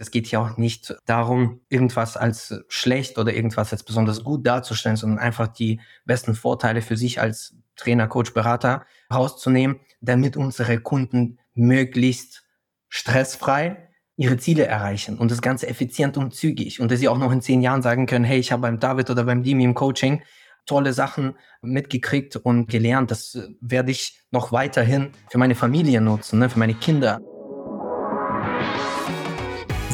[0.00, 4.96] Es geht hier auch nicht darum, irgendwas als schlecht oder irgendwas als besonders gut darzustellen,
[4.96, 11.38] sondern einfach die besten Vorteile für sich als Trainer, Coach, Berater rauszunehmen, damit unsere Kunden
[11.52, 12.44] möglichst
[12.88, 17.30] stressfrei ihre Ziele erreichen und das Ganze effizient und zügig und dass sie auch noch
[17.30, 20.22] in zehn Jahren sagen können, hey, ich habe beim David oder beim Dimi im Coaching
[20.64, 23.10] tolle Sachen mitgekriegt und gelernt.
[23.10, 27.20] Das werde ich noch weiterhin für meine Familie nutzen, ne, für meine Kinder.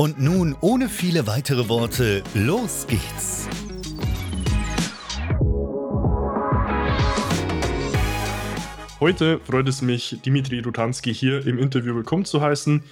[0.00, 3.46] Und nun, ohne viele weitere Worte, los geht's!
[8.98, 12.82] Heute freut es mich, Dimitri Rutanski hier im Interview willkommen zu heißen.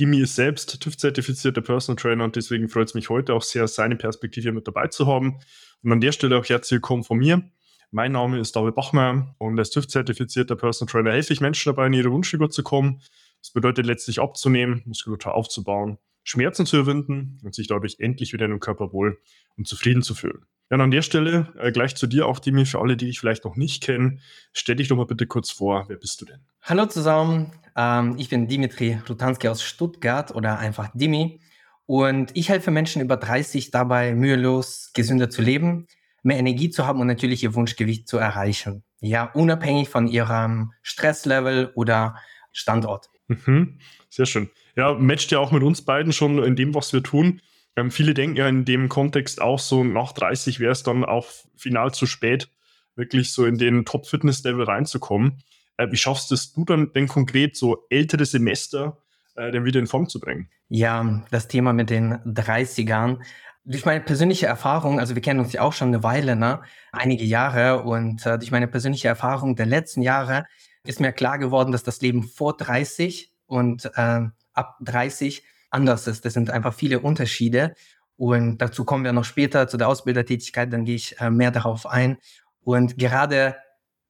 [0.00, 3.94] Dimi ist selbst TÜV-zertifizierter Personal Trainer und deswegen freut es mich heute auch sehr, seine
[3.94, 5.38] Perspektive mit dabei zu haben.
[5.84, 7.48] Und an der Stelle auch herzlich willkommen von mir.
[7.92, 11.92] Mein Name ist David Bachmeier und als TÜV-zertifizierter Personal Trainer helfe ich Menschen dabei, in
[11.92, 13.02] ihre Wunschfigur zu kommen.
[13.40, 18.50] Das bedeutet letztlich abzunehmen, Muskulatur aufzubauen, Schmerzen zu überwinden und sich dadurch endlich wieder in
[18.50, 19.18] dem Körper wohl
[19.56, 20.44] und zufrieden zu fühlen.
[20.68, 23.20] Ja, und an der Stelle äh, gleich zu dir auch, Dimi, für alle, die dich
[23.20, 24.20] vielleicht noch nicht kennen.
[24.52, 26.40] Stell dich doch mal bitte kurz vor, wer bist du denn?
[26.62, 31.40] Hallo zusammen, ähm, ich bin Dimitri Rutanski aus Stuttgart oder einfach Dimi.
[31.86, 35.86] Und ich helfe Menschen über 30 dabei, mühelos gesünder zu leben,
[36.24, 38.82] mehr Energie zu haben und natürlich ihr Wunschgewicht zu erreichen.
[38.98, 42.16] Ja, unabhängig von ihrem Stresslevel oder
[42.50, 43.10] Standort.
[43.28, 43.78] Mhm,
[44.08, 44.50] sehr schön.
[44.76, 47.40] Ja, matcht ja auch mit uns beiden schon in dem, was wir tun.
[47.76, 51.26] Ähm, viele denken ja in dem Kontext auch so, nach 30 wäre es dann auch
[51.56, 52.48] final zu spät,
[52.94, 55.42] wirklich so in den Top-Fitness-Level reinzukommen.
[55.76, 58.98] Äh, wie schaffst es du dann denn konkret, so ältere Semester
[59.34, 60.48] äh, dann wieder in Form zu bringen?
[60.68, 63.18] Ja, das Thema mit den 30ern.
[63.64, 66.60] Durch meine persönliche Erfahrung, also wir kennen uns ja auch schon eine Weile, ne?
[66.92, 70.46] einige Jahre, und äh, durch meine persönliche Erfahrung der letzten Jahre
[70.88, 76.24] ist mir klar geworden, dass das Leben vor 30 und äh, ab 30 anders ist.
[76.24, 77.74] Das sind einfach viele Unterschiede.
[78.16, 81.86] Und dazu kommen wir noch später zu der Ausbildertätigkeit, dann gehe ich äh, mehr darauf
[81.86, 82.16] ein.
[82.60, 83.56] Und gerade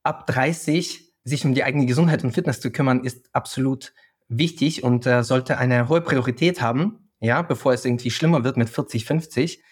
[0.04, 3.92] ab 30 sich um die eigene Gesundheit und Fitness zu kümmern, ist absolut
[4.28, 8.70] wichtig und äh, sollte eine hohe Priorität haben, ja, bevor es irgendwie schlimmer wird mit
[8.70, 9.62] 40, 50.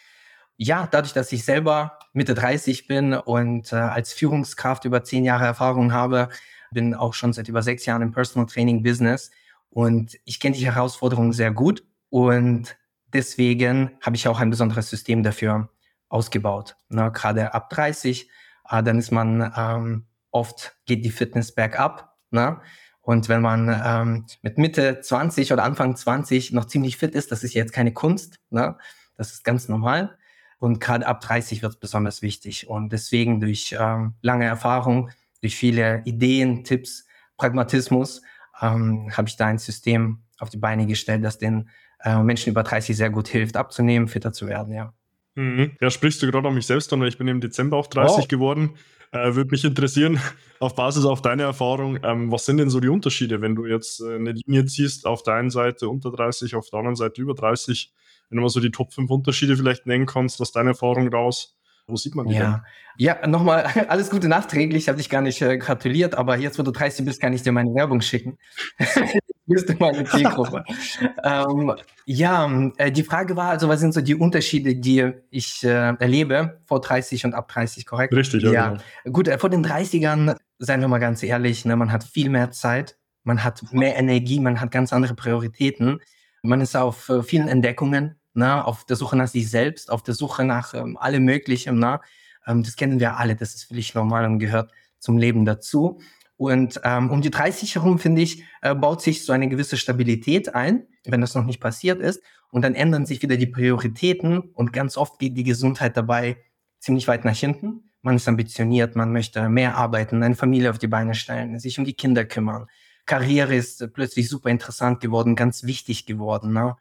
[0.56, 5.44] Ja, dadurch, dass ich selber Mitte 30 bin und äh, als Führungskraft über zehn Jahre
[5.44, 6.28] Erfahrung habe,
[6.72, 9.30] bin auch schon seit über sechs Jahren im Personal Training Business
[9.70, 12.76] und ich kenne die Herausforderungen sehr gut und
[13.12, 15.68] deswegen habe ich auch ein besonderes System dafür
[16.08, 16.76] ausgebaut.
[16.88, 18.28] Ne, gerade ab 30,
[18.70, 22.16] äh, dann ist man ähm, oft geht die Fitness bergab.
[22.30, 22.60] Ne?
[23.00, 27.44] Und wenn man ähm, mit Mitte 20 oder Anfang 20 noch ziemlich fit ist, das
[27.44, 28.76] ist jetzt keine Kunst, ne?
[29.16, 30.18] das ist ganz normal.
[30.58, 32.68] Und gerade ab 30 wird es besonders wichtig.
[32.68, 35.10] Und deswegen durch ähm, lange Erfahrung,
[35.44, 37.06] durch viele Ideen, Tipps,
[37.36, 38.22] Pragmatismus,
[38.62, 41.68] ähm, habe ich da ein System auf die Beine gestellt, das den
[42.02, 44.94] äh, Menschen über 30 sehr gut hilft, abzunehmen, fitter zu werden, ja.
[45.34, 45.72] Mhm.
[45.80, 48.24] Ja, sprichst du gerade an mich selbst an, weil ich bin im Dezember auch 30
[48.24, 48.28] oh.
[48.28, 48.76] geworden.
[49.10, 50.18] Äh, Würde mich interessieren,
[50.60, 54.00] auf Basis auf deine Erfahrung, ähm, was sind denn so die Unterschiede, wenn du jetzt
[54.00, 57.34] äh, eine Linie ziehst, auf der einen Seite unter 30, auf der anderen Seite über
[57.34, 57.92] 30,
[58.30, 61.58] wenn du mal so die Top 5 Unterschiede vielleicht nennen kannst, aus deiner Erfahrung raus,
[61.86, 62.50] wo sieht man die ja.
[62.50, 62.60] Denn?
[62.96, 64.84] Ja, nochmal alles Gute nachträglich.
[64.84, 67.42] Ich habe dich gar nicht äh, gratuliert, aber jetzt, wo du 30 bist, kann ich
[67.42, 68.38] dir meine Werbung schicken.
[69.46, 70.64] bist du meine Zielgruppe.
[71.24, 71.72] ähm,
[72.06, 76.60] ja, äh, die Frage war also, was sind so die Unterschiede, die ich äh, erlebe
[76.64, 78.14] vor 30 und ab 30, korrekt?
[78.14, 78.52] Richtig, ja.
[78.52, 78.68] ja.
[78.68, 79.12] Genau.
[79.12, 82.50] Gut, äh, vor den 30ern, seien wir mal ganz ehrlich, ne, man hat viel mehr
[82.50, 86.00] Zeit, man hat mehr Energie, man hat ganz andere Prioritäten.
[86.42, 88.64] Man ist auf äh, vielen Entdeckungen ne?
[88.64, 91.78] auf der Suche nach sich selbst, auf der Suche nach ähm, allem Möglichen.
[91.78, 92.00] Ne?
[92.46, 96.00] Ähm, das kennen wir alle, das ist völlig normal und gehört zum Leben dazu.
[96.36, 100.54] Und ähm, um die 30 herum, finde ich, äh, baut sich so eine gewisse Stabilität
[100.54, 102.22] ein, wenn das noch nicht passiert ist.
[102.50, 106.36] Und dann ändern sich wieder die Prioritäten und ganz oft geht die Gesundheit dabei
[106.78, 107.90] ziemlich weit nach hinten.
[108.02, 111.84] Man ist ambitioniert, man möchte mehr arbeiten, eine Familie auf die Beine stellen, sich um
[111.84, 112.66] die Kinder kümmern.
[113.06, 116.52] Karriere ist plötzlich super interessant geworden, ganz wichtig geworden.
[116.52, 116.76] Ne?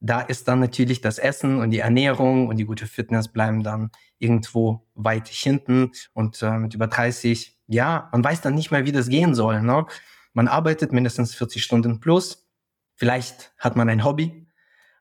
[0.00, 3.90] Da ist dann natürlich das Essen und die Ernährung und die gute Fitness bleiben dann
[4.18, 8.92] irgendwo weit hinten und äh, mit über 30 ja, man weiß dann nicht mehr, wie
[8.92, 9.62] das gehen soll.
[9.62, 9.86] Ne?
[10.34, 12.48] Man arbeitet mindestens 40 Stunden plus.
[12.96, 14.48] Vielleicht hat man ein Hobby.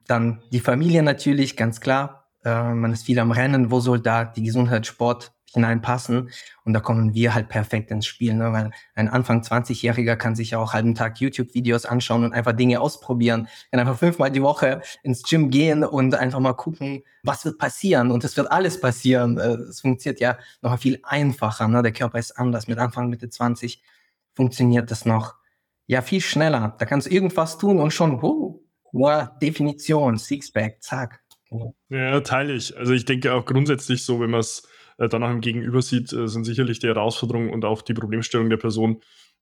[0.05, 2.29] Dann die Familie natürlich, ganz klar.
[2.45, 3.71] Äh, man ist viel am Rennen.
[3.71, 6.29] Wo soll da die Gesundheitssport hineinpassen.
[6.63, 8.51] Und da kommen wir halt perfekt ins Spiel, ne?
[8.53, 12.79] weil ein Anfang 20-Jähriger kann sich ja auch halben Tag YouTube-Videos anschauen und einfach Dinge
[12.79, 17.57] ausprobieren, kann einfach fünfmal die Woche ins Gym gehen und einfach mal gucken, was wird
[17.57, 18.11] passieren.
[18.11, 19.37] Und es wird alles passieren.
[19.37, 21.67] Äh, es funktioniert ja noch viel einfacher.
[21.67, 21.81] Ne?
[21.81, 22.67] Der Körper ist anders.
[22.67, 23.81] Mit Anfang, Mitte 20
[24.33, 25.35] funktioniert das noch
[25.87, 26.75] ja viel schneller.
[26.77, 28.61] Da kannst du irgendwas tun und schon, wow,
[28.91, 31.21] wow Definition, Sixpack, zack.
[31.89, 32.77] Ja, teile ich.
[32.77, 34.67] Also ich denke auch grundsätzlich so, wenn man es
[34.99, 38.57] äh, danach im Gegenüber sieht, äh, sind sicherlich die Herausforderungen und auch die Problemstellung der
[38.57, 39.01] Person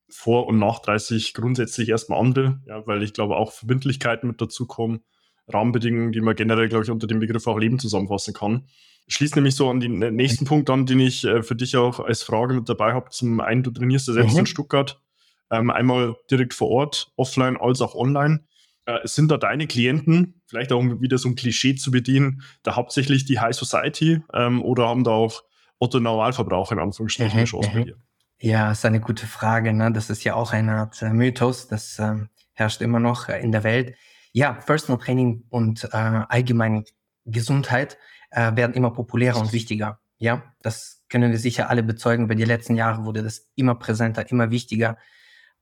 [0.10, 4.66] vor und nach 30 grundsätzlich erstmal andere, ja, weil ich glaube auch Verbindlichkeiten mit dazu
[4.68, 5.02] kommen,
[5.48, 8.68] Rahmenbedingungen, die man generell, glaube ich, unter dem Begriff auch Leben zusammenfassen kann.
[9.08, 12.24] Schließt nämlich so an den nächsten Punkt an, den ich äh, für dich auch als
[12.24, 13.10] Frage mit dabei habe.
[13.10, 14.42] Zum einen, du trainierst ja selbst mhm.
[14.42, 15.02] in Stuttgart,
[15.50, 18.46] ähm, einmal direkt vor Ort, offline als auch online.
[18.86, 22.76] Äh, sind da deine Klienten, vielleicht auch um wieder so ein Klischee zu bedienen, da
[22.76, 25.44] hauptsächlich die High Society ähm, oder haben da auch
[25.80, 27.98] Otto Normalverbraucher in Anführungsstrichen eine Chance bei dir?
[28.40, 29.74] Ja, ist eine gute Frage.
[29.74, 29.92] Ne?
[29.92, 32.16] Das ist ja auch eine Art äh, Mythos, das äh,
[32.54, 33.96] herrscht immer noch äh, in der Welt.
[34.32, 36.84] Ja, Personal Training und äh, allgemein
[37.26, 37.98] Gesundheit
[38.32, 40.00] äh, werden immer populärer und wichtiger.
[40.18, 42.26] Ja, das können wir sicher alle bezeugen.
[42.26, 44.98] Über die letzten Jahre wurde das immer präsenter, immer wichtiger.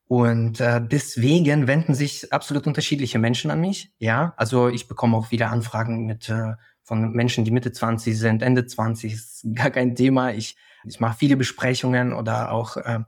[0.08, 3.92] Und äh, deswegen wenden sich absolut unterschiedliche Menschen an mich.
[3.98, 6.54] Ja, also ich bekomme auch wieder Anfragen mit äh,
[6.86, 10.32] von Menschen, die Mitte 20 sind, Ende 20, ist gar kein Thema.
[10.32, 10.56] Ich,
[10.86, 13.00] ich mache viele Besprechungen oder auch äh,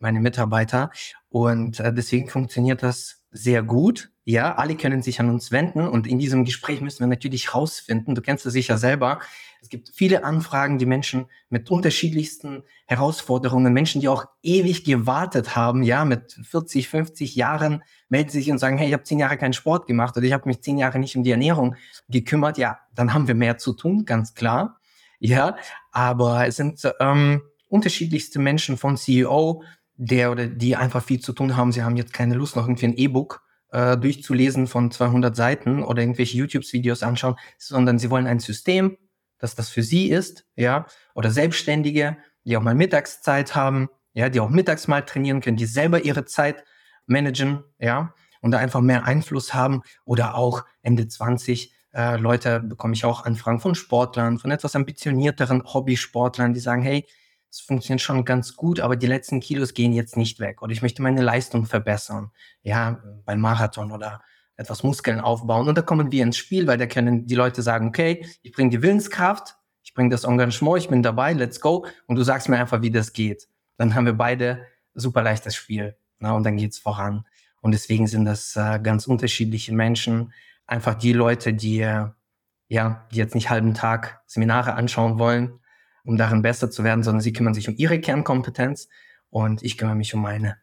[0.00, 0.90] meine Mitarbeiter.
[1.28, 4.10] Und äh, deswegen funktioniert das sehr gut.
[4.24, 8.14] Ja, alle können sich an uns wenden und in diesem Gespräch müssen wir natürlich rausfinden,
[8.14, 9.20] du kennst es sicher selber,
[9.60, 15.82] es gibt viele Anfragen, die Menschen mit unterschiedlichsten Herausforderungen, Menschen, die auch ewig gewartet haben,
[15.82, 19.52] ja, mit 40, 50 Jahren melden sich und sagen, hey, ich habe zehn Jahre keinen
[19.52, 21.74] Sport gemacht oder ich habe mich zehn Jahre nicht um die Ernährung
[22.08, 22.58] gekümmert.
[22.58, 24.78] Ja, dann haben wir mehr zu tun, ganz klar.
[25.18, 25.56] Ja,
[25.90, 29.62] aber es sind ähm, unterschiedlichste Menschen von CEO,
[29.98, 31.72] der oder die einfach viel zu tun haben.
[31.72, 33.42] Sie haben jetzt keine Lust, noch irgendwie ein E-Book
[33.72, 38.96] äh, durchzulesen von 200 Seiten oder irgendwelche YouTube-Videos anschauen, sondern sie wollen ein System,
[39.38, 44.40] dass das für sie ist, ja, oder Selbstständige, die auch mal Mittagszeit haben, ja, die
[44.40, 46.64] auch mittags mal trainieren können, die selber ihre Zeit
[47.06, 52.94] managen, ja, und da einfach mehr Einfluss haben oder auch Ende 20 äh, Leute bekomme
[52.94, 57.04] ich auch Anfragen von Sportlern, von etwas ambitionierteren Hobbysportlern, die sagen, hey,
[57.50, 60.82] es funktioniert schon ganz gut, aber die letzten Kilos gehen jetzt nicht weg oder ich
[60.82, 62.30] möchte meine Leistung verbessern,
[62.62, 64.22] ja, beim Marathon oder
[64.56, 65.68] etwas Muskeln aufbauen.
[65.68, 68.70] Und da kommen wir ins Spiel, weil da können die Leute sagen, okay, ich bringe
[68.70, 71.86] die Willenskraft, ich bringe das Engagement, ich bin dabei, let's go.
[72.06, 73.48] Und du sagst mir einfach, wie das geht.
[73.76, 75.96] Dann haben wir beide super leichtes Spiel.
[76.18, 77.24] Na, und dann geht's voran.
[77.60, 80.32] Und deswegen sind das äh, ganz unterschiedliche Menschen.
[80.66, 82.06] Einfach die Leute, die, äh,
[82.68, 85.60] ja, die jetzt nicht halben Tag Seminare anschauen wollen,
[86.08, 88.88] um darin besser zu werden, sondern sie kümmern sich um ihre Kernkompetenz
[89.28, 90.56] und ich kümmere mich um meine.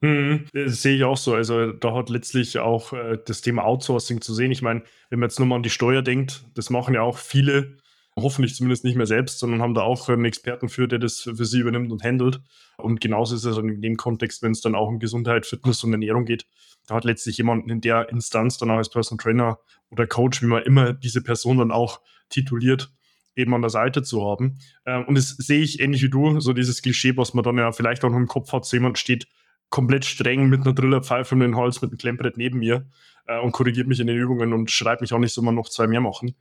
[0.00, 1.34] Hm, das sehe ich auch so.
[1.34, 4.50] Also da hat letztlich auch äh, das Thema Outsourcing zu sehen.
[4.52, 7.18] Ich meine, wenn man jetzt nur mal an die Steuer denkt, das machen ja auch
[7.18, 7.76] viele,
[8.18, 11.44] hoffentlich zumindest nicht mehr selbst, sondern haben da auch einen Experten für, der das für
[11.44, 12.40] sie übernimmt und handelt.
[12.78, 15.92] Und genauso ist es in dem Kontext, wenn es dann auch um Gesundheit, Fitness und
[15.92, 16.46] Ernährung geht.
[16.86, 19.58] Da hat letztlich jemand in der Instanz dann auch als Personal Trainer
[19.90, 22.00] oder Coach, wie man immer diese Person dann auch
[22.30, 22.95] tituliert,
[23.36, 24.58] eben an der Seite zu haben.
[24.84, 27.70] Ähm, und das sehe ich ähnlich wie du, so dieses Klischee, was man dann ja
[27.72, 29.28] vielleicht auch noch im Kopf hat, so jemand steht
[29.68, 32.88] komplett streng mit einer Drillerpfeife und einem Holz mit einem Klemmbrett neben mir
[33.26, 35.68] äh, und korrigiert mich in den Übungen und schreibt mich auch nicht, soll man noch
[35.68, 36.34] zwei mehr machen,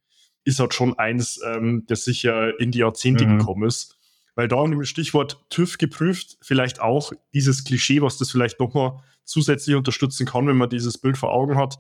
[0.44, 3.40] ist halt schon eins, ähm, das sicher in die Jahrzehnte mhm.
[3.40, 3.98] gekommen ist.
[4.36, 9.00] Weil da unter dem Stichwort TÜV geprüft, vielleicht auch dieses Klischee, was das vielleicht nochmal
[9.24, 11.78] zusätzlich unterstützen kann, wenn man dieses Bild vor Augen hat.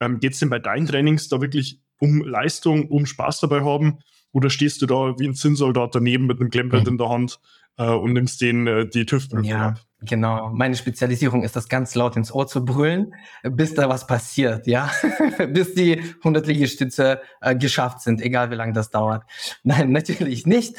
[0.00, 3.98] Ähm, Geht es denn bei deinen Trainings da wirklich um Leistung, um Spaß dabei haben?
[4.32, 6.92] Oder stehst du da wie ein Zinnsoldat daneben mit einem Klemmbrett mhm.
[6.92, 7.40] in der Hand
[7.76, 9.68] äh, und nimmst den äh, die TÜV-Prüfung ja.
[9.68, 9.80] ab?
[10.00, 14.68] Genau, meine Spezialisierung ist das ganz laut ins Ohr zu brüllen, bis da was passiert,
[14.68, 14.92] ja,
[15.50, 19.24] bis die 100 Liegestütze äh, geschafft sind, egal wie lange das dauert.
[19.64, 20.76] Nein, natürlich nicht.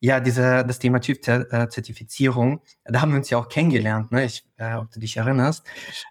[0.00, 4.26] Ja, diese, das Thema Typzertifizierung, da haben wir uns ja auch kennengelernt, ne?
[4.26, 5.64] Ich, äh, ob du dich erinnerst.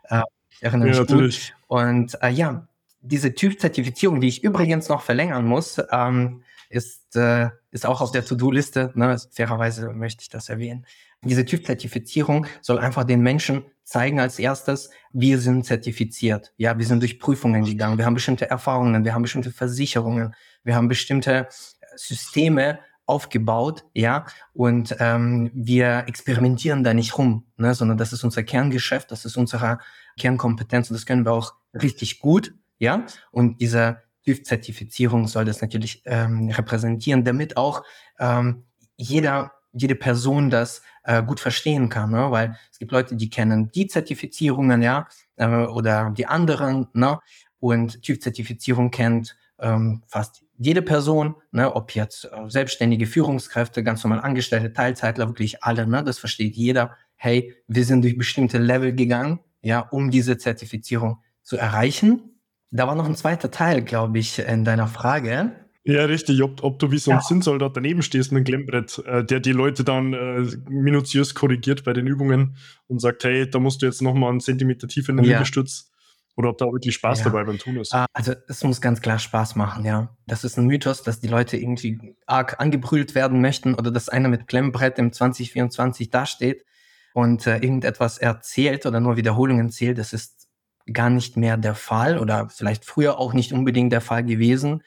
[0.05, 1.53] Äh, ich erinnere ja, mich natürlich.
[1.67, 1.79] Gut.
[1.79, 2.67] Und äh, ja,
[3.01, 6.41] diese Typzertifizierung, die ich übrigens noch verlängern muss, ähm,
[6.73, 8.91] ist, äh, ist auch auf der To-Do-Liste.
[8.95, 9.17] Ne?
[9.31, 10.85] Fairerweise möchte ich das erwähnen.
[11.23, 16.53] Diese TÜV-Zertifizierung soll einfach den Menschen zeigen als erstes, wir sind zertifiziert.
[16.57, 17.97] Ja, wir sind durch Prüfungen gegangen.
[17.97, 21.47] Wir haben bestimmte Erfahrungen, wir haben bestimmte Versicherungen, wir haben bestimmte
[21.95, 28.43] Systeme aufgebaut, ja, und ähm, wir experimentieren da nicht rum, ne, sondern das ist unser
[28.43, 29.79] Kerngeschäft, das ist unsere
[30.17, 33.05] Kernkompetenz und das können wir auch richtig gut, ja.
[33.31, 37.83] Und diese TÜV-Zertifizierung soll das natürlich ähm, repräsentieren, damit auch
[38.19, 38.63] ähm,
[38.95, 42.31] jeder jede Person das äh, gut verstehen kann, ne?
[42.31, 47.19] weil es gibt Leute, die kennen die Zertifizierungen, ja, äh, oder die anderen, ne?
[47.59, 51.73] Und TÜV-Zertifizierung kennt ähm, fast jede Person, ne?
[51.75, 56.03] ob jetzt äh, selbstständige Führungskräfte, ganz normal Angestellte, Teilzeitler, wirklich alle, ne?
[56.03, 56.95] Das versteht jeder.
[57.15, 62.32] Hey, wir sind durch bestimmte Level gegangen, ja, um diese Zertifizierung zu erreichen.
[62.73, 65.51] Da war noch ein zweiter Teil, glaube ich, in deiner Frage.
[65.83, 66.41] Ja, richtig.
[66.41, 67.23] Ob, ob du wie so ein ja.
[67.23, 71.93] Zinnsoldat daneben stehst mit einem Klemmbrett, äh, der die Leute dann äh, minutiös korrigiert bei
[71.93, 75.25] den Übungen und sagt, hey, da musst du jetzt nochmal einen Zentimeter tiefer in den
[75.25, 75.37] ja.
[75.37, 75.91] Liegestütz.
[76.35, 77.25] Oder ob da wirklich Spaß ja.
[77.25, 77.93] dabei beim Tun ist.
[77.93, 80.17] Ah, also es muss ganz klar Spaß machen, ja.
[80.25, 84.29] Das ist ein Mythos, dass die Leute irgendwie arg angebrüllt werden möchten oder dass einer
[84.29, 86.65] mit Klemmbrett im 2024 dasteht
[87.13, 89.99] und äh, irgendetwas erzählt oder nur Wiederholungen zählt.
[89.99, 90.42] Das ist
[90.91, 94.83] gar nicht mehr der Fall oder vielleicht früher auch nicht unbedingt der Fall gewesen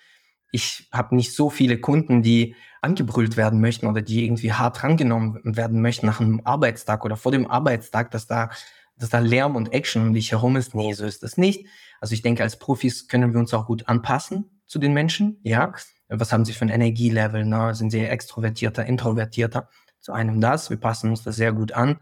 [0.57, 5.39] ich habe nicht so viele Kunden, die angebrüllt werden möchten oder die irgendwie hart rangenommen
[5.45, 8.51] werden möchten nach einem Arbeitstag oder vor dem Arbeitstag, dass da,
[8.97, 10.75] dass da Lärm und Action um dich herum ist.
[10.75, 11.67] Nee, so ist das nicht.
[12.01, 15.41] Also ich denke, als Profis können wir uns auch gut anpassen zu den Menschen.
[15.43, 15.73] Ja,
[16.09, 17.45] was haben sie für ein Energielevel?
[17.45, 17.75] Ne?
[17.75, 19.69] Sind sie extrovertierter, introvertierter?
[20.01, 20.71] Zu einem das.
[20.71, 21.99] Wir passen uns das sehr gut an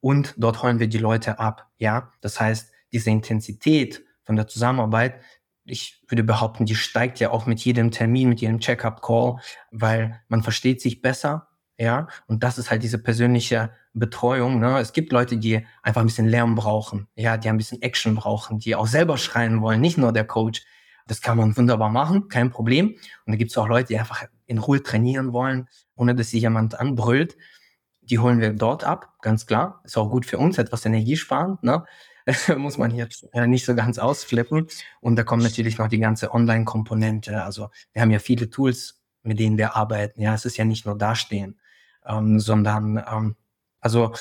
[0.00, 1.68] und dort holen wir die Leute ab.
[1.78, 5.20] Ja, das heißt, diese Intensität von der Zusammenarbeit,
[5.66, 9.36] ich würde behaupten, die steigt ja auch mit jedem Termin, mit jedem Check-up-Call,
[9.70, 14.60] weil man versteht sich besser, ja, und das ist halt diese persönliche Betreuung.
[14.60, 14.78] Ne?
[14.78, 18.60] Es gibt Leute, die einfach ein bisschen Lärm brauchen, ja, die ein bisschen Action brauchen,
[18.60, 20.64] die auch selber schreien wollen, nicht nur der Coach.
[21.06, 22.96] Das kann man wunderbar machen, kein Problem.
[23.26, 26.38] Und da gibt es auch Leute, die einfach in Ruhe trainieren wollen, ohne dass sie
[26.38, 27.36] jemand anbrüllt.
[28.02, 29.80] Die holen wir dort ab, ganz klar.
[29.84, 31.62] Ist auch gut für uns, etwas energiesparend.
[31.62, 31.84] Ne?
[32.56, 34.66] muss man jetzt äh, nicht so ganz ausflippen.
[35.00, 37.42] Und da kommt natürlich noch die ganze Online-Komponente.
[37.42, 40.20] Also wir haben ja viele Tools, mit denen wir arbeiten.
[40.20, 41.60] Ja, es ist ja nicht nur dastehen,
[42.06, 43.36] ähm, sondern ähm,
[43.80, 44.12] also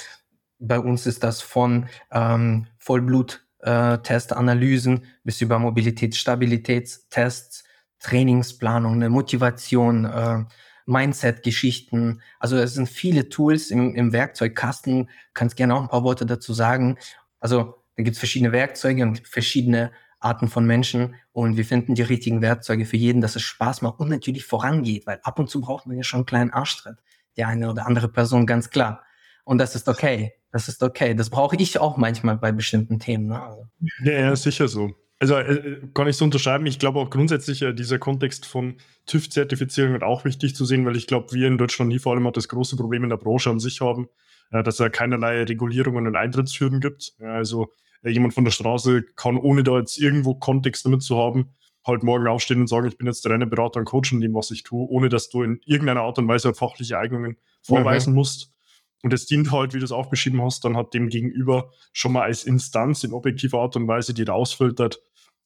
[0.60, 7.64] bei uns ist das von ähm, Vollblut-Testanalysen äh, bis über Mobilitätsstabilitätstests,
[8.00, 10.46] Trainingsplanung, eine Motivation, äh,
[10.86, 12.22] Mindset-Geschichten.
[12.40, 15.10] Also es sind viele Tools im, im Werkzeugkasten.
[15.34, 16.98] Kannst gerne auch ein paar Worte dazu sagen.
[17.40, 22.02] Also da gibt es verschiedene Werkzeuge und verschiedene Arten von Menschen und wir finden die
[22.02, 25.62] richtigen Werkzeuge für jeden, dass es Spaß macht und natürlich vorangeht, weil ab und zu
[25.62, 26.98] braucht man ja schon einen kleinen Arschtritt.
[27.36, 29.04] Die eine oder andere Person, ganz klar.
[29.44, 30.34] Und das ist okay.
[30.52, 31.16] Das ist okay.
[31.16, 33.28] Das brauche ich auch manchmal bei bestimmten Themen.
[33.28, 33.42] Ne?
[33.42, 33.68] Also.
[34.04, 34.92] Ja, ja, sicher so.
[35.20, 36.66] Also äh, kann ich so unterschreiben.
[36.66, 38.76] Ich glaube auch grundsätzlich äh, dieser Kontext von
[39.08, 42.28] TÜV-Zertifizierung wird auch wichtig zu sehen, weil ich glaube, wir in Deutschland nie vor allem
[42.28, 44.10] auch das große Problem in der Branche an sich haben,
[44.52, 47.14] äh, dass es keinerlei Regulierungen und Eintrittshürden gibt.
[47.20, 47.72] Ja, also
[48.12, 51.56] jemand von der Straße kann, ohne da jetzt irgendwo Kontext damit zu haben,
[51.86, 54.34] halt morgen aufstehen und sagen, ich bin jetzt der reine Berater und Coach in dem,
[54.34, 58.20] was ich tue, ohne dass du in irgendeiner Art und Weise fachliche Eignungen vorweisen mhm.
[58.20, 58.52] musst.
[59.04, 62.14] Und es dient halt, wie du es auch beschrieben hast, dann hat dem Gegenüber schon
[62.14, 65.02] mal als Instanz in objektiver Art und Weise, die rausfiltert,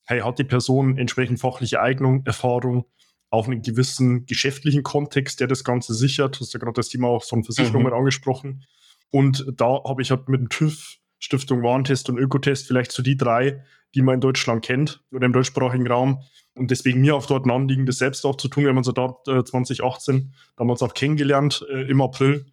[0.06, 2.86] hey, hat die Person entsprechend fachliche Eignung, Erfahrung,
[3.30, 6.36] auch einen gewissen geschäftlichen Kontext, der das Ganze sichert.
[6.36, 7.94] Du hast ja gerade das Thema auch von Versicherungen mhm.
[7.94, 8.64] angesprochen.
[9.10, 13.18] Und da habe ich halt mit dem TÜV Stiftung Warentest und Ökotest vielleicht so die
[13.18, 13.64] drei,
[13.96, 16.22] die man in Deutschland kennt oder im deutschsprachigen Raum.
[16.56, 18.64] Und deswegen mir auch dort ein Anliegen, das selbst auch zu tun.
[18.64, 22.46] Wir haben uns dort äh, 2018 damals auch kennengelernt äh, im April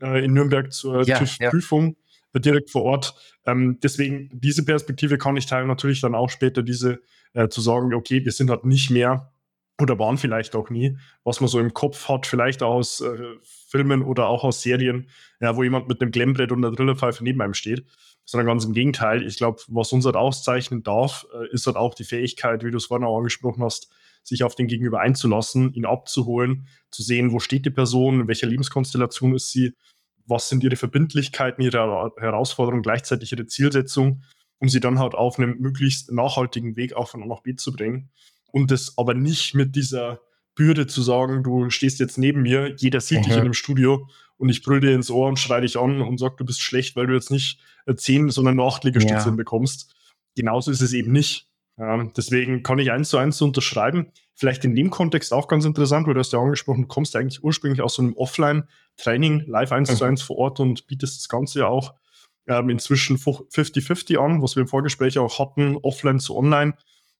[0.00, 2.38] äh, in Nürnberg zur ja, TÜV-Prüfung ja.
[2.38, 3.14] Äh, direkt vor Ort.
[3.46, 5.68] Ähm, deswegen diese Perspektive kann ich teilen.
[5.68, 7.00] Natürlich dann auch später diese
[7.34, 9.31] äh, zu sagen, okay, wir sind halt nicht mehr
[9.82, 13.18] oder waren vielleicht auch nie, was man so im Kopf hat, vielleicht auch aus äh,
[13.42, 15.08] Filmen oder auch aus Serien,
[15.40, 17.84] ja, wo jemand mit einem Glemmbrett und einer Drillerpfeife neben einem steht
[18.24, 19.26] sondern ganz im Gegenteil.
[19.26, 22.76] Ich glaube, was uns halt auszeichnen darf, äh, ist halt auch die Fähigkeit, wie du
[22.76, 23.90] es vorhin auch angesprochen hast,
[24.22, 28.46] sich auf den Gegenüber einzulassen, ihn abzuholen, zu sehen, wo steht die Person, in welcher
[28.46, 29.74] Lebenskonstellation ist sie,
[30.26, 34.22] was sind ihre Verbindlichkeiten, ihre Herausforderungen, gleichzeitig ihre Zielsetzung,
[34.58, 37.72] um sie dann halt auf einem möglichst nachhaltigen Weg auch von A nach B zu
[37.72, 38.10] bringen.
[38.52, 40.20] Und das aber nicht mit dieser
[40.54, 43.22] Bürde zu sagen, du stehst jetzt neben mir, jeder sieht mhm.
[43.24, 46.18] dich in dem Studio und ich brüll dir ins Ohr und schrei dich an und
[46.18, 49.34] sag, du bist schlecht, weil du jetzt nicht äh, zehn, sondern nur acht Liegestütze ja.
[49.34, 49.94] bekommst.
[50.36, 51.48] Genauso ist es eben nicht.
[51.78, 54.12] Ja, deswegen kann ich eins zu eins unterschreiben.
[54.34, 57.42] Vielleicht in dem Kontext auch ganz interessant, weil du hast ja angesprochen, du kommst eigentlich
[57.42, 60.10] ursprünglich aus so einem Offline-Training, live eins zu mhm.
[60.10, 61.94] eins vor Ort und bietest das Ganze ja auch
[62.46, 66.74] ähm, inzwischen 50-50 an, was wir im Vorgespräch auch hatten, offline zu online.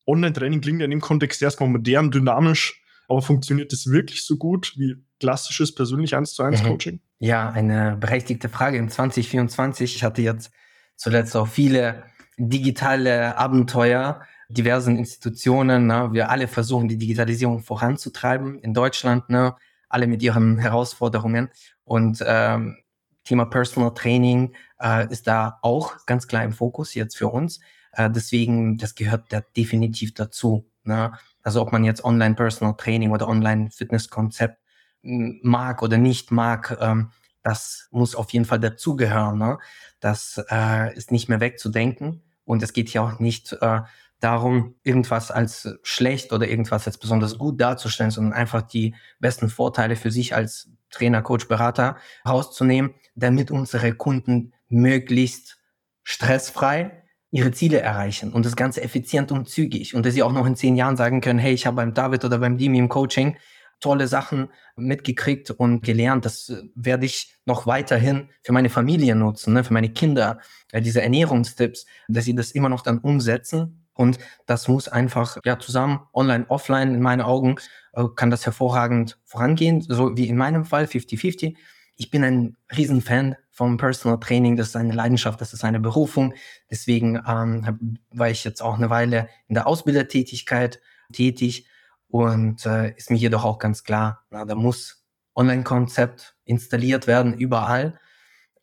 [0.06, 4.75] Online-Training klingt ja in dem Kontext erstmal modern, dynamisch, aber funktioniert das wirklich so gut
[4.76, 6.66] wie klassisches persönlich 1 zu 1 mhm.
[6.66, 7.00] Coaching?
[7.18, 8.78] Ja, eine berechtigte Frage.
[8.78, 10.50] Im 2024, ich hatte jetzt
[10.97, 12.02] zuletzt auch viele
[12.38, 15.87] digitale Abenteuer, diversen Institutionen.
[15.87, 16.09] Ne?
[16.12, 19.54] Wir alle versuchen, die Digitalisierung voranzutreiben in Deutschland, ne?
[19.88, 21.50] alle mit ihren Herausforderungen.
[21.85, 22.78] Und ähm,
[23.25, 27.61] Thema Personal Training äh, ist da auch ganz klar im Fokus jetzt für uns.
[27.92, 30.66] Äh, deswegen, das gehört da definitiv dazu.
[30.84, 31.12] Ne?
[31.42, 34.58] Also ob man jetzt Online Personal Training oder Online Fitness Konzept
[35.02, 37.11] hm, mag oder nicht mag, ähm,
[37.42, 39.38] das muss auf jeden Fall dazugehören.
[39.38, 39.58] Ne?
[40.00, 42.22] Das äh, ist nicht mehr wegzudenken.
[42.44, 43.80] Und es geht hier auch nicht äh,
[44.20, 49.96] darum, irgendwas als schlecht oder irgendwas als besonders gut darzustellen, sondern einfach die besten Vorteile
[49.96, 51.96] für sich als Trainer, Coach, Berater
[52.26, 55.58] rauszunehmen, damit unsere Kunden möglichst
[56.04, 57.01] stressfrei
[57.32, 60.54] ihre Ziele erreichen und das Ganze effizient und zügig und dass sie auch noch in
[60.54, 63.36] zehn Jahren sagen können, hey, ich habe beim David oder beim Dimi im Coaching
[63.80, 66.24] tolle Sachen mitgekriegt und gelernt.
[66.24, 70.38] Das werde ich noch weiterhin für meine Familie nutzen, ne, für meine Kinder,
[70.70, 73.84] äh, diese Ernährungstipps, dass sie das immer noch dann umsetzen.
[73.94, 77.56] Und das muss einfach ja zusammen, online, offline, in meinen Augen,
[77.94, 81.56] äh, kann das hervorragend vorangehen, so wie in meinem Fall 50-50.
[81.96, 86.35] Ich bin ein Riesenfan vom Personal Training, das ist eine Leidenschaft, das ist eine Berufung.
[86.69, 90.81] Deswegen ähm, war ich jetzt auch eine Weile in der Ausbildertätigkeit
[91.12, 91.69] tätig
[92.09, 98.00] und äh, ist mir jedoch auch ganz klar, na, da muss Online-Konzept installiert werden überall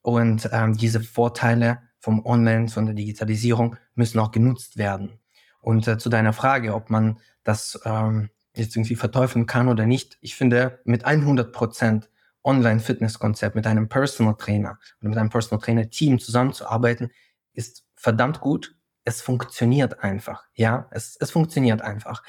[0.02, 5.18] und ähm, diese Vorteile vom Online, von der Digitalisierung müssen auch genutzt werden.
[5.62, 10.18] Und äh, zu deiner Frage, ob man das ähm, jetzt irgendwie verteufeln kann oder nicht,
[10.20, 12.09] ich finde, mit 100 Prozent
[12.43, 17.12] Online-Fitness-Konzept mit einem Personal Trainer oder mit einem Personal Trainer-Team zusammenzuarbeiten,
[17.54, 18.75] ist verdammt gut.
[19.06, 22.23] Es funktioniert einfach, ja, es, es funktioniert einfach.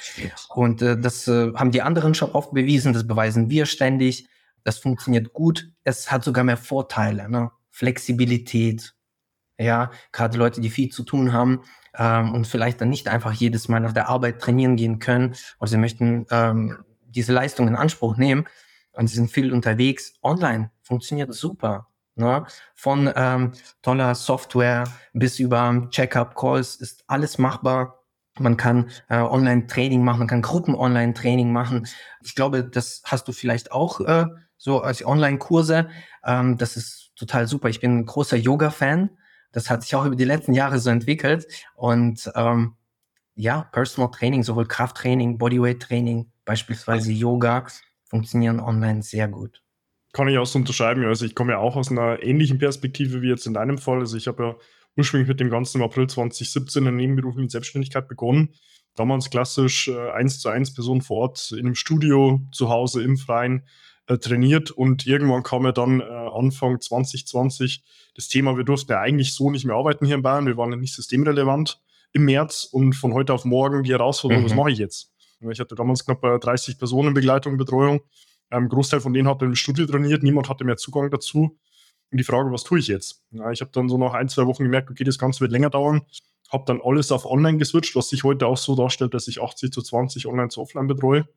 [0.54, 4.28] Und äh, das äh, haben die anderen schon oft bewiesen, das beweisen wir ständig.
[4.64, 5.70] Das funktioniert gut.
[5.84, 7.50] Es hat sogar mehr Vorteile, ne?
[7.70, 8.94] Flexibilität,
[9.58, 11.62] ja, gerade Leute, die viel zu tun haben
[11.96, 15.70] ähm, und vielleicht dann nicht einfach jedes Mal nach der Arbeit trainieren gehen können oder
[15.70, 18.46] sie möchten ähm, diese Leistung in Anspruch nehmen
[18.92, 20.14] und sie sind viel unterwegs.
[20.22, 21.88] Online funktioniert super.
[22.16, 22.44] Ne?
[22.74, 28.04] Von ähm, toller Software bis über Check-up-Calls ist alles machbar.
[28.38, 31.86] Man kann äh, Online-Training machen, man kann Gruppen-Online-Training machen.
[32.22, 34.26] Ich glaube, das hast du vielleicht auch äh,
[34.56, 35.88] so als Online-Kurse.
[36.24, 37.68] Ähm, das ist total super.
[37.68, 39.10] Ich bin ein großer Yoga-Fan.
[39.52, 41.46] Das hat sich auch über die letzten Jahre so entwickelt.
[41.74, 42.76] Und ähm,
[43.34, 47.66] ja, Personal Training, sowohl Krafttraining, Bodyweight-Training, beispielsweise Yoga,
[48.10, 49.62] funktionieren online sehr gut.
[50.12, 51.04] Kann ich auch so unterschreiben.
[51.04, 54.00] Also ich komme ja auch aus einer ähnlichen Perspektive wie jetzt in deinem Fall.
[54.00, 54.56] Also ich habe ja
[54.96, 58.54] ursprünglich mit dem Ganzen im April 2017 eine nebenberufliche Selbstständigkeit begonnen.
[58.96, 63.16] Damals klassisch äh, eins zu eins Person vor Ort in einem Studio, zu Hause im
[63.16, 63.62] Freien
[64.08, 67.84] äh, trainiert und irgendwann kam ja dann äh, Anfang 2020
[68.16, 70.72] das Thema, wir durften ja eigentlich so nicht mehr arbeiten hier in Bayern, wir waren
[70.72, 71.80] ja nicht systemrelevant
[72.12, 74.48] im März und von heute auf morgen die Herausforderung, mhm.
[74.48, 75.12] was mache ich jetzt?
[75.48, 78.00] Ich hatte damals knapp 30 Personen Begleitung, Betreuung.
[78.50, 81.58] Ein ähm, Großteil von denen hat im Studio trainiert, niemand hatte mehr Zugang dazu.
[82.10, 83.22] Und die Frage, was tue ich jetzt?
[83.30, 85.70] Ja, ich habe dann so nach ein, zwei Wochen gemerkt, okay, das Ganze wird länger
[85.70, 86.02] dauern.
[86.50, 89.72] Habe dann alles auf Online geswitcht, was sich heute auch so darstellt, dass ich 80
[89.72, 91.28] zu 20 Online zu Offline betreue.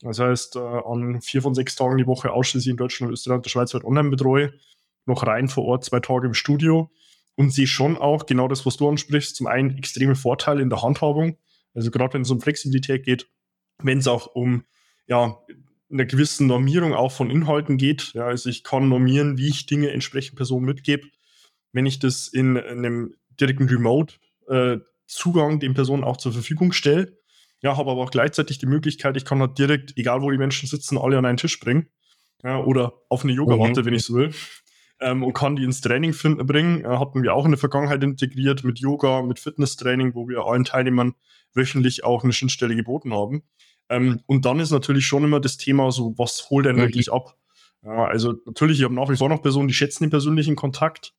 [0.00, 3.44] Das heißt, äh, an vier von sechs Tagen die Woche ausschließlich in Deutschland, Österreich und
[3.44, 4.54] der Schweiz wird online betreue,
[5.06, 6.90] noch rein vor Ort zwei Tage im Studio
[7.36, 10.82] und sehe schon auch genau das, was du ansprichst, zum einen extreme Vorteile in der
[10.82, 11.36] Handhabung.
[11.74, 13.28] Also gerade wenn es um Flexibilität geht,
[13.82, 14.64] wenn es auch um
[15.06, 15.38] ja,
[15.90, 18.12] eine gewisse Normierung auch von Inhalten geht.
[18.14, 21.06] Ja, also ich kann normieren, wie ich Dinge entsprechend Personen mitgebe.
[21.72, 24.14] Wenn ich das in einem direkten Remote
[24.48, 27.18] äh, Zugang den Personen auch zur Verfügung stelle,
[27.60, 30.68] ja, habe aber auch gleichzeitig die Möglichkeit, ich kann halt direkt, egal wo die Menschen
[30.68, 31.88] sitzen, alle an einen Tisch bringen.
[32.42, 33.86] Ja, oder auf eine Yogamatte, mhm.
[33.86, 34.34] wenn ich so will.
[35.00, 36.84] Ähm, und kann die ins Training finden, bringen.
[36.84, 40.64] Äh, hatten wir auch in der Vergangenheit integriert mit Yoga, mit Fitnesstraining, wo wir allen
[40.64, 41.14] Teilnehmern
[41.54, 43.42] wöchentlich auch eine Schnittstelle geboten haben.
[43.88, 46.82] Ähm, und dann ist natürlich schon immer das Thema so, was holt denn mhm.
[46.82, 47.36] wirklich ab?
[47.82, 51.14] Ja, also natürlich, ich habe nach wie vor noch Personen, die schätzen den persönlichen Kontakt,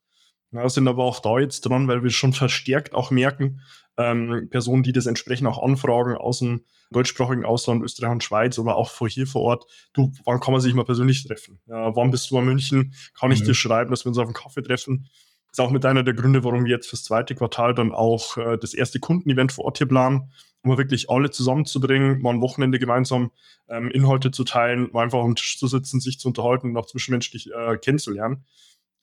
[0.51, 3.61] ja, sind aber auch da jetzt dran, weil wir schon verstärkt auch merken,
[3.97, 8.75] ähm, Personen, die das entsprechend auch anfragen aus dem deutschsprachigen Ausland, Österreich und Schweiz oder
[8.75, 11.59] auch vor hier vor Ort, du, wann kann man sich mal persönlich treffen?
[11.65, 12.93] Ja, wann bist du in München?
[13.17, 13.45] Kann ich mhm.
[13.45, 15.07] dir schreiben, dass wir uns auf einen Kaffee treffen?
[15.55, 18.57] Ist auch mit einer der Gründe, warum wir jetzt fürs zweite Quartal dann auch äh,
[18.57, 23.31] das erste Kundenevent vor Ort hier planen, um wirklich alle zusammenzubringen, mal ein Wochenende gemeinsam
[23.69, 26.87] ähm, Inhalte zu teilen, mal einfach am Tisch zu sitzen, sich zu unterhalten und auch
[26.87, 28.43] zwischenmenschlich äh, kennenzulernen.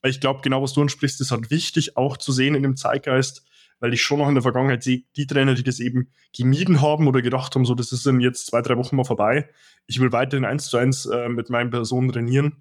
[0.03, 3.47] Ich glaube, genau was du ansprichst, ist halt wichtig auch zu sehen in dem Zeitgeist,
[3.81, 7.09] weil ich schon noch in der Vergangenheit sehe, die Trainer, die das eben gemieden haben
[7.09, 9.49] oder gedacht haben, so, das ist in jetzt zwei, drei Wochen mal vorbei.
[9.87, 12.61] Ich will weiterhin eins zu eins äh, mit meinen Personen trainieren.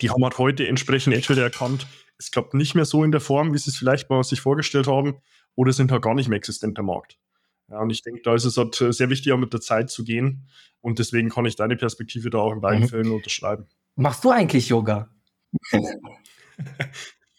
[0.00, 1.88] Die haben halt heute entsprechend entweder erkannt,
[2.22, 4.86] es klappt nicht mehr so in der Form, wie sie es vielleicht mal sich vorgestellt
[4.86, 5.16] haben,
[5.54, 7.18] oder sind halt gar nicht mehr existent am Markt.
[7.68, 9.90] Ja, und ich denke, da ist es halt äh, sehr wichtig, auch mit der Zeit
[9.90, 10.48] zu gehen.
[10.80, 12.88] Und deswegen kann ich deine Perspektive da auch in beiden mhm.
[12.88, 13.66] Fällen unterschreiben.
[13.96, 15.08] Machst du eigentlich Yoga?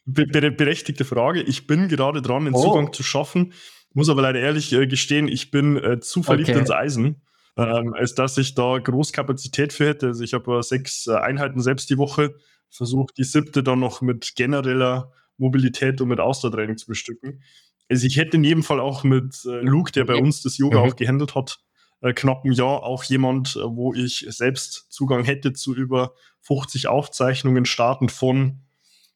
[0.06, 1.42] berechtigte Frage.
[1.42, 2.62] Ich bin gerade dran, den oh.
[2.62, 3.54] Zugang zu schaffen.
[3.94, 6.60] Muss aber leider ehrlich äh, gestehen, ich bin äh, zu verliebt okay.
[6.60, 7.22] ins Eisen,
[7.58, 10.08] ähm, als dass ich da Großkapazität für hätte.
[10.08, 12.36] Also ich habe äh, sechs Einheiten selbst die Woche,
[12.74, 17.44] versuche die siebte dann noch mit genereller Mobilität und mit Ausdauertraining zu bestücken.
[17.90, 20.80] Also ich hätte in jedem Fall auch mit äh, Luke, der bei uns das Yoga
[20.80, 20.90] mhm.
[20.90, 21.60] auch gehandelt hat,
[22.02, 27.66] äh, knapp ein Jahr auch jemand, wo ich selbst Zugang hätte zu über 50 Aufzeichnungen,
[27.66, 28.60] startend von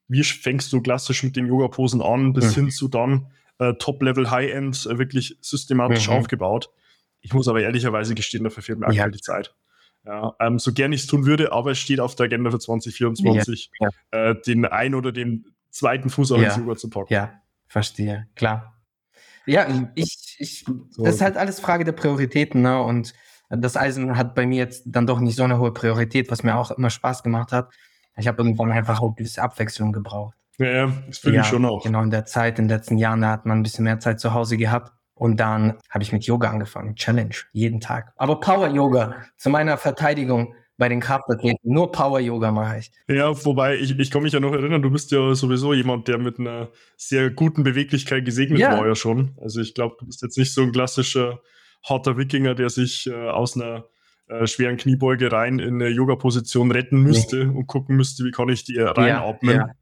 [0.07, 2.61] wie fängst du klassisch mit den Yoga-Posen an, bis mhm.
[2.61, 3.27] hin zu dann
[3.59, 6.13] äh, Top-Level, High-End, äh, wirklich systematisch mhm.
[6.13, 6.69] aufgebaut.
[7.21, 9.11] Ich muss aber ehrlicherweise gestehen, dafür fehlt mir aktuell ja.
[9.11, 9.53] die Zeit.
[10.07, 12.59] Ja, ähm, so gern ich es tun würde, aber es steht auf der Agenda für
[12.59, 14.29] 2024, ja, ja.
[14.29, 16.57] Äh, den ein oder den zweiten Fuß auf ja.
[16.57, 17.13] Yoga zu packen.
[17.13, 18.73] Ja, verstehe, klar.
[19.45, 21.03] Ja, ich, ich so.
[21.03, 22.81] das ist halt alles Frage der Prioritäten, ne?
[22.81, 23.13] Und
[23.49, 26.55] das Eisen hat bei mir jetzt dann doch nicht so eine hohe Priorität, was mir
[26.55, 27.69] auch immer Spaß gemacht hat.
[28.17, 30.35] Ich habe irgendwann einfach auch bisschen Abwechslung gebraucht.
[30.57, 31.83] Ja, ja das finde ja, ich schon auch.
[31.83, 34.19] Genau, in der Zeit, in den letzten Jahren, da hat man ein bisschen mehr Zeit
[34.19, 34.91] zu Hause gehabt.
[35.17, 36.95] Und dann habe ich mit Yoga angefangen.
[36.95, 38.13] Challenge, jeden Tag.
[38.17, 41.59] Aber Power Yoga, zu meiner Verteidigung bei den Kraftathleten.
[41.63, 42.91] Nur Power Yoga mache ich.
[43.07, 46.19] Ja, wobei, ich, ich kann mich ja noch erinnern, du bist ja sowieso jemand, der
[46.19, 48.77] mit einer sehr guten Beweglichkeit gesegnet ja.
[48.77, 49.35] war ja schon.
[49.41, 51.41] Also ich glaube, du bist jetzt nicht so ein klassischer
[51.83, 53.85] harter Wikinger, der sich äh, aus einer
[54.27, 57.57] äh, schweren Kniebeuge rein in eine Yoga-Position retten müsste nee.
[57.57, 59.55] und gucken müsste, wie kann ich die reinatmen.
[59.55, 59.73] Ja, ja.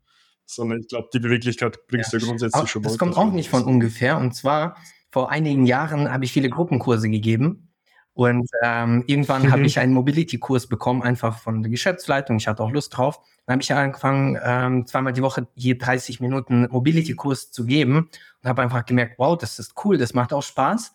[0.45, 2.19] Sondern ich glaube, die Beweglichkeit bringst ja.
[2.19, 2.89] du grundsätzlich Aber schon mal.
[2.89, 4.17] Das kommt auch nicht von ungefähr.
[4.17, 4.77] Und zwar
[5.15, 7.69] vor einigen Jahren habe ich viele Gruppenkurse gegeben.
[8.11, 9.51] Und ähm, irgendwann mhm.
[9.53, 12.35] habe ich einen Mobility-Kurs bekommen, einfach von der Geschäftsleitung.
[12.35, 13.21] Ich hatte auch Lust drauf.
[13.45, 18.09] Dann habe ich angefangen, ähm, zweimal die Woche je 30 Minuten Mobility-Kurs zu geben
[18.41, 20.91] und habe einfach gemerkt, wow, das ist cool, das macht auch Spaß.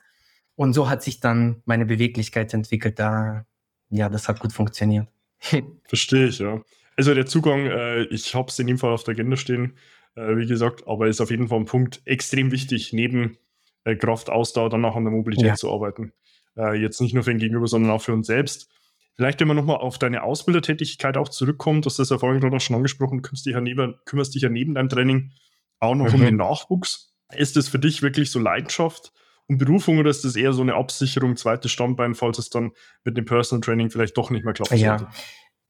[0.54, 2.98] Und so hat sich dann meine Beweglichkeit entwickelt.
[2.98, 3.46] Da,
[3.88, 5.08] ja, das hat gut funktioniert.
[5.88, 6.60] Verstehe ich, ja.
[6.94, 9.78] Also der Zugang, äh, ich habe es in dem Fall auf der Agenda stehen,
[10.14, 13.38] äh, wie gesagt, aber ist auf jeden Fall ein Punkt extrem wichtig, neben
[13.84, 15.54] äh, Kraft, Ausdauer dann auch an der Mobilität ja.
[15.54, 16.12] zu arbeiten.
[16.56, 18.68] Äh, jetzt nicht nur für den Gegenüber, sondern auch für uns selbst.
[19.16, 22.60] Vielleicht, wenn man nochmal auf deine Ausbildertätigkeit auch zurückkommt, das ist ja vorhin gerade auch
[22.60, 25.32] schon angesprochen, kümmerst dich ja neben, kümmerst dich ja neben deinem Training
[25.78, 26.14] auch noch mhm.
[26.14, 27.14] um den Nachwuchs.
[27.32, 29.12] Ist das für dich wirklich so Leidenschaft?
[29.50, 32.70] und Berufung oder ist das eher so eine Absicherung, zweites Standbein, falls es dann
[33.02, 34.70] mit dem Personal Training vielleicht doch nicht mehr klappt?
[34.70, 35.10] Ja,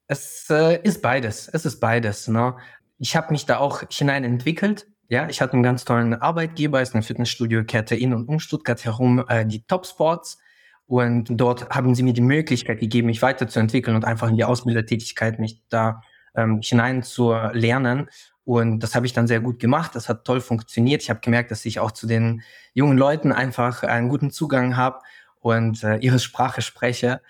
[0.07, 1.49] es äh, ist beides.
[1.49, 2.29] Es ist beides.
[2.29, 2.59] Ne?
[2.99, 4.87] Ich habe mich da auch hinein entwickelt.
[5.11, 9.25] Ja, ich hatte einen ganz tollen Arbeitgeber, ist eine Fitnessstudio-Kette in und um Stuttgart herum,
[9.27, 10.39] äh, die Top Sports.
[10.87, 15.41] Und dort haben sie mir die Möglichkeit gegeben, mich weiterzuentwickeln und einfach in die Ausbildertätigkeit
[15.41, 16.01] mich da
[16.37, 18.09] ähm, hinein zu lernen.
[18.45, 19.97] Und das habe ich dann sehr gut gemacht.
[19.97, 21.03] Das hat toll funktioniert.
[21.03, 22.43] Ich habe gemerkt, dass ich auch zu den
[22.73, 25.01] jungen Leuten einfach einen guten Zugang habe
[25.41, 27.21] und äh, ihre Sprache spreche.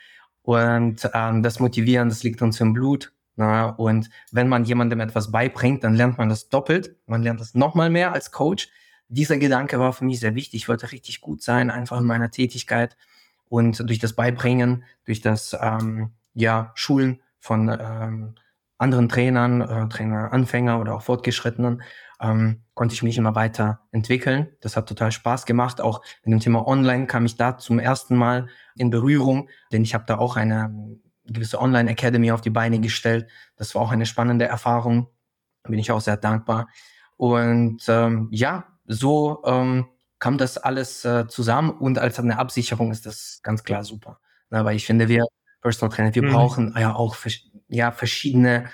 [0.42, 3.10] Und ähm, das Motivieren, das liegt uns im Blut.
[3.36, 3.70] Na?
[3.70, 6.96] Und wenn man jemandem etwas beibringt, dann lernt man das doppelt.
[7.06, 8.68] Man lernt das nochmal mehr als Coach.
[9.08, 10.62] Dieser Gedanke war für mich sehr wichtig.
[10.62, 12.96] Ich wollte richtig gut sein, einfach in meiner Tätigkeit.
[13.48, 18.34] Und durch das Beibringen, durch das ähm, ja, Schulen von ähm,
[18.78, 21.82] anderen Trainern, äh, Trainer Anfänger oder auch Fortgeschrittenen,
[22.20, 24.48] ähm, konnte ich mich immer weiter entwickeln.
[24.60, 25.80] Das hat total Spaß gemacht.
[25.80, 29.94] Auch mit dem Thema Online kam ich da zum ersten Mal in Berührung, denn ich
[29.94, 33.28] habe da auch eine gewisse Online Academy auf die Beine gestellt.
[33.56, 35.08] Das war auch eine spannende Erfahrung.
[35.64, 36.68] Bin ich auch sehr dankbar.
[37.16, 39.86] Und ähm, ja, so ähm,
[40.18, 44.20] kam das alles äh, zusammen und als eine Absicherung ist das ganz klar super.
[44.50, 45.26] Na, weil ich finde, wir
[45.60, 46.32] Personal Trainer, wir mhm.
[46.32, 47.16] brauchen ja auch
[47.68, 48.70] ja, verschiedene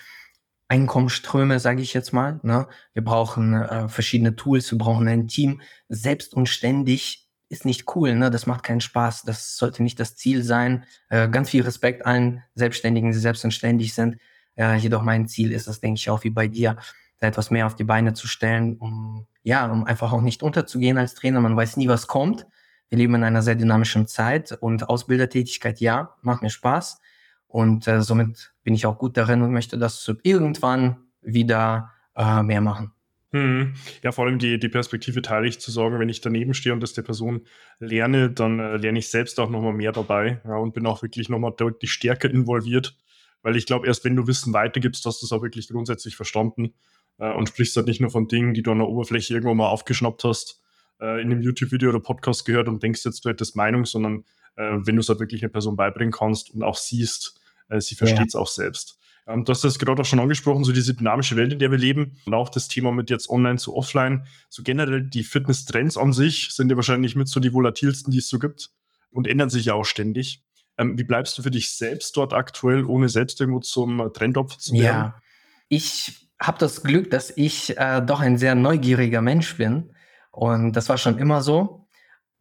[0.69, 2.41] Einkommensströme, sage ich jetzt mal.
[2.43, 2.67] Ne?
[2.93, 5.61] Wir brauchen äh, verschiedene Tools, wir brauchen ein Team.
[5.89, 8.31] Selbst und ständig ist nicht cool, ne?
[8.31, 9.23] Das macht keinen Spaß.
[9.23, 10.85] Das sollte nicht das Ziel sein.
[11.09, 14.19] Äh, ganz viel Respekt allen Selbstständigen, die selbst und ständig sind.
[14.57, 16.77] Äh, jedoch mein Ziel ist es, denke ich, auch wie bei dir,
[17.19, 20.99] da etwas mehr auf die Beine zu stellen, um ja, um einfach auch nicht unterzugehen
[20.99, 21.41] als Trainer.
[21.41, 22.47] Man weiß nie, was kommt.
[22.89, 27.01] Wir leben in einer sehr dynamischen Zeit und Ausbildertätigkeit, ja, macht mir Spaß.
[27.47, 32.61] Und äh, somit bin ich auch gut darin und möchte das irgendwann wieder äh, mehr
[32.61, 32.93] machen.
[33.37, 33.75] Hm.
[34.03, 36.81] Ja, vor allem die, die Perspektive teile ich zu sagen, wenn ich daneben stehe und
[36.81, 37.43] das der Person
[37.79, 41.29] lerne, dann äh, lerne ich selbst auch nochmal mehr dabei ja, und bin auch wirklich
[41.29, 42.97] nochmal deutlich stärker involviert,
[43.43, 46.73] weil ich glaube, erst wenn du Wissen weitergibst, hast du es auch wirklich grundsätzlich verstanden
[47.19, 49.69] äh, und sprichst halt nicht nur von Dingen, die du an der Oberfläche irgendwann mal
[49.69, 50.63] aufgeschnappt hast,
[51.01, 54.25] äh, in einem YouTube-Video oder Podcast gehört und denkst jetzt, du hättest Meinung, sondern
[54.57, 57.97] äh, wenn du es halt wirklich einer Person beibringen kannst und auch siehst, äh, sie
[57.97, 58.41] versteht es ja.
[58.41, 58.99] auch selbst.
[59.27, 61.79] Ähm, du hast das gerade auch schon angesprochen, so diese dynamische Welt, in der wir
[61.79, 64.27] leben und auch das Thema mit jetzt online zu offline.
[64.49, 68.29] So generell die Fitness-Trends an sich sind ja wahrscheinlich mit so die volatilsten, die es
[68.29, 68.71] so gibt
[69.11, 70.45] und ändern sich ja auch ständig.
[70.79, 74.75] Ähm, wie bleibst du für dich selbst dort aktuell, ohne selbst irgendwo zum Trendopfer zu
[74.75, 74.85] werden?
[74.85, 75.21] Ja,
[75.69, 79.93] ich habe das Glück, dass ich äh, doch ein sehr neugieriger Mensch bin
[80.31, 81.89] und das war schon immer so.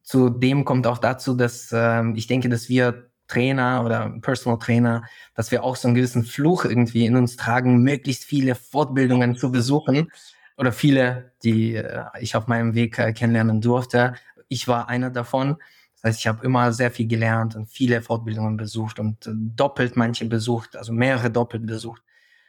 [0.03, 5.51] Zudem kommt auch dazu, dass äh, ich denke, dass wir Trainer oder Personal Trainer, dass
[5.51, 10.11] wir auch so einen gewissen Fluch irgendwie in uns tragen, möglichst viele Fortbildungen zu besuchen
[10.57, 14.15] oder viele, die äh, ich auf meinem Weg äh, kennenlernen durfte.
[14.47, 15.57] Ich war einer davon.
[15.95, 19.97] Das heißt, ich habe immer sehr viel gelernt und viele Fortbildungen besucht und äh, doppelt
[19.97, 22.03] manche besucht, also mehrere doppelt besucht.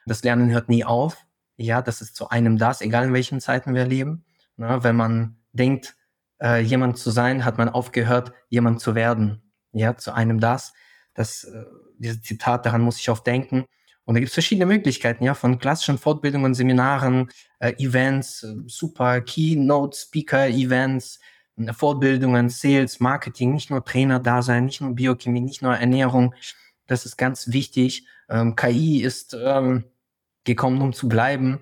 [0.06, 1.24] Das Lernen hört nie auf.
[1.56, 4.24] Ja, das ist zu einem das, egal in welchen Zeiten wir leben.
[4.56, 5.96] Na, wenn man denkt,
[6.62, 9.45] jemand zu sein, hat man aufgehört, jemand zu werden
[9.78, 10.72] ja, zu einem das.
[11.14, 11.64] Das, äh,
[11.98, 13.64] dieses Zitat, daran muss ich oft denken.
[14.04, 19.20] Und da gibt es verschiedene Möglichkeiten, ja, von klassischen Fortbildungen, Seminaren, äh, Events, äh, super
[19.20, 21.18] Keynote Speaker Events,
[21.58, 26.34] äh, Fortbildungen, Sales, Marketing, nicht nur Trainer da sein, nicht nur Biochemie, nicht nur Ernährung.
[26.86, 28.06] Das ist ganz wichtig.
[28.28, 29.84] Ähm, KI ist ähm,
[30.44, 31.60] gekommen, um zu bleiben.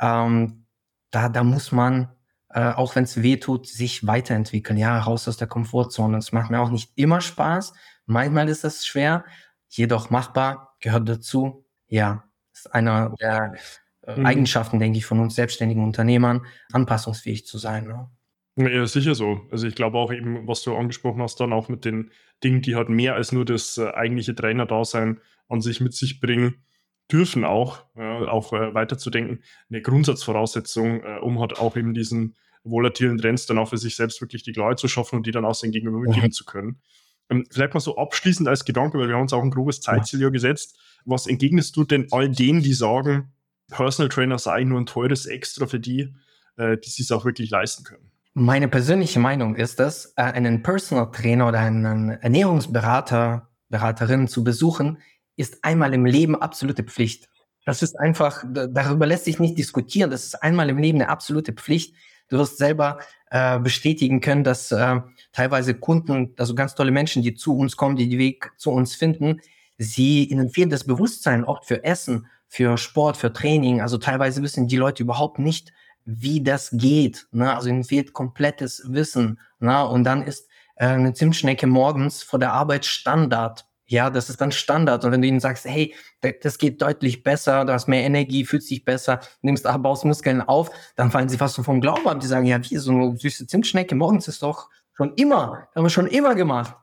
[0.00, 0.64] Ähm,
[1.10, 2.08] da, da muss man
[2.52, 6.18] äh, auch wenn es weh tut, sich weiterentwickeln, ja, raus aus der Komfortzone.
[6.18, 7.72] Es macht mir auch nicht immer Spaß.
[8.06, 9.24] Manchmal ist das schwer,
[9.68, 11.64] jedoch machbar, gehört dazu.
[11.88, 13.54] Ja, ist einer der
[14.02, 14.26] äh, mhm.
[14.26, 17.86] Eigenschaften, denke ich, von uns selbstständigen Unternehmern, anpassungsfähig zu sein.
[17.86, 18.10] Ne?
[18.56, 19.40] Ja, sicher so.
[19.50, 22.10] Also ich glaube auch eben, was du angesprochen hast, dann auch mit den
[22.44, 26.64] Dingen, die halt mehr als nur das äh, eigentliche Trainer-Dasein an sich mit sich bringen,
[27.10, 33.18] dürfen auch, ja, auch äh, weiterzudenken, eine Grundsatzvoraussetzung, äh, um halt auch eben diesen volatilen
[33.18, 35.54] Trends dann auch für sich selbst wirklich die Klarheit zu schaffen und die dann auch
[35.54, 36.32] sein Gegenüber mitgeben mhm.
[36.32, 36.80] zu können.
[37.28, 40.20] Ähm, vielleicht mal so abschließend als Gedanke, weil wir haben uns auch ein grobes Zeitziel
[40.20, 40.78] ja gesetzt.
[41.04, 43.32] Was entgegnest du denn all denen, die sagen,
[43.70, 46.14] Personal Trainer sei nur ein teures Extra für die,
[46.56, 48.10] äh, die sich auch wirklich leisten können?
[48.34, 54.98] Meine persönliche Meinung ist, dass äh, einen Personal Trainer oder einen Ernährungsberater, Beraterin zu besuchen,
[55.36, 57.28] ist einmal im Leben absolute Pflicht.
[57.64, 60.10] Das ist einfach, darüber lässt sich nicht diskutieren.
[60.10, 61.94] Das ist einmal im Leben eine absolute Pflicht.
[62.28, 62.98] Du wirst selber
[63.30, 65.00] äh, bestätigen können, dass äh,
[65.32, 68.94] teilweise Kunden, also ganz tolle Menschen, die zu uns kommen, die den Weg zu uns
[68.94, 69.40] finden,
[69.78, 73.80] sie ihnen fehlt das Bewusstsein oft für Essen, für Sport, für Training.
[73.80, 75.72] Also teilweise wissen die Leute überhaupt nicht,
[76.04, 77.26] wie das geht.
[77.32, 77.54] Ne?
[77.54, 79.38] Also ihnen fehlt komplettes Wissen.
[79.60, 79.86] Ne?
[79.86, 83.66] Und dann ist äh, eine Zimtschnecke morgens vor der Arbeit Standard.
[83.92, 85.04] Ja, das ist dann Standard.
[85.04, 85.94] Und wenn du ihnen sagst, hey,
[86.40, 90.70] das geht deutlich besser, du hast mehr Energie, fühlst dich besser, nimmst, baust Muskeln auf,
[90.96, 92.18] dann fallen sie fast so vom Glauben ab.
[92.18, 95.90] Die sagen, ja, wie, so eine süße Zimtschnecke morgens ist doch schon immer, haben wir
[95.90, 96.74] schon immer gemacht.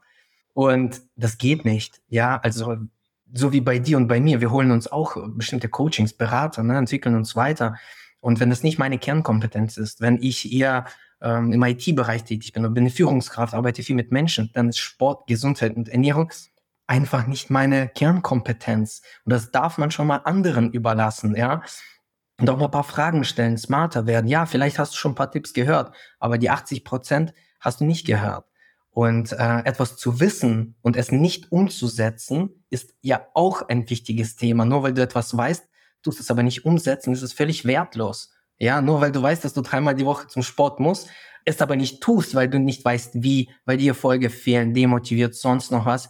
[0.54, 2.00] Und das geht nicht.
[2.10, 2.78] Ja, also
[3.34, 6.78] so wie bei dir und bei mir, wir holen uns auch bestimmte Coachings, Berater, ne,
[6.78, 7.76] entwickeln uns weiter.
[8.20, 10.86] Und wenn das nicht meine Kernkompetenz ist, wenn ich eher
[11.24, 14.78] ähm, im IT-Bereich tätig bin und bin eine Führungskraft, arbeite viel mit Menschen, dann ist
[14.78, 16.32] Sport, Gesundheit und Ernährung
[16.90, 19.04] einfach nicht meine Kernkompetenz.
[19.24, 21.62] Und das darf man schon mal anderen überlassen, ja.
[22.40, 24.28] Und auch mal ein paar Fragen stellen, smarter werden.
[24.28, 27.86] Ja, vielleicht hast du schon ein paar Tipps gehört, aber die 80 Prozent hast du
[27.86, 28.46] nicht gehört.
[28.90, 34.66] Und äh, etwas zu wissen und es nicht umzusetzen, ist ja auch ein wichtiges Thema.
[34.66, 35.70] Nur weil du etwas weißt,
[36.02, 38.34] tust es aber nicht umsetzen, ist es völlig wertlos.
[38.58, 41.10] Ja, nur weil du weißt, dass du dreimal die Woche zum Sport musst,
[41.46, 45.72] es aber nicht tust, weil du nicht weißt, wie, weil dir Folge fehlen, demotiviert, sonst
[45.72, 46.10] noch was,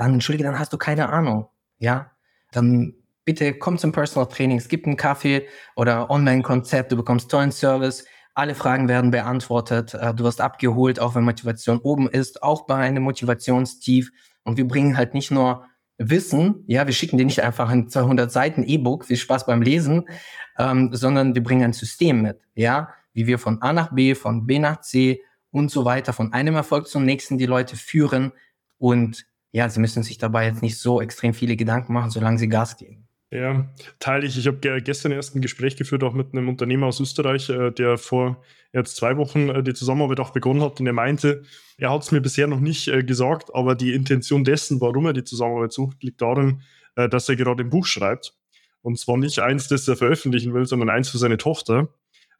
[0.00, 1.48] dann entschuldige, dann hast du keine Ahnung.
[1.78, 2.10] Ja,
[2.52, 4.56] dann bitte komm zum Personal Training.
[4.56, 6.90] Es gibt einen Kaffee oder Online-Konzept.
[6.90, 8.06] Du bekommst tollen Service.
[8.34, 9.92] Alle Fragen werden beantwortet.
[9.94, 14.10] Äh, du wirst abgeholt, auch wenn Motivation oben ist, auch bei einem Motivationstief.
[14.42, 15.66] Und wir bringen halt nicht nur
[15.98, 20.08] Wissen, ja, wir schicken dir nicht einfach ein 200 Seiten E-Book, viel Spaß beim Lesen,
[20.56, 24.46] ähm, sondern wir bringen ein System mit, ja, wie wir von A nach B, von
[24.46, 28.32] B nach C und so weiter, von einem Erfolg zum nächsten die Leute führen
[28.78, 32.48] und ja, sie müssen sich dabei jetzt nicht so extrem viele Gedanken machen, solange sie
[32.48, 33.08] Gas geben.
[33.32, 33.68] Ja,
[34.00, 34.36] teile ich.
[34.36, 37.96] Ich habe gestern erst ein Gespräch geführt, auch mit einem Unternehmer aus Österreich, äh, der
[37.96, 41.42] vor jetzt zwei Wochen äh, die Zusammenarbeit auch begonnen hat und er meinte,
[41.76, 45.12] er hat es mir bisher noch nicht äh, gesagt, aber die Intention dessen, warum er
[45.12, 46.62] die Zusammenarbeit sucht, liegt darin,
[46.96, 48.34] dass er gerade ein Buch schreibt.
[48.82, 51.88] Und zwar nicht eins, das er veröffentlichen will, sondern eins für seine Tochter,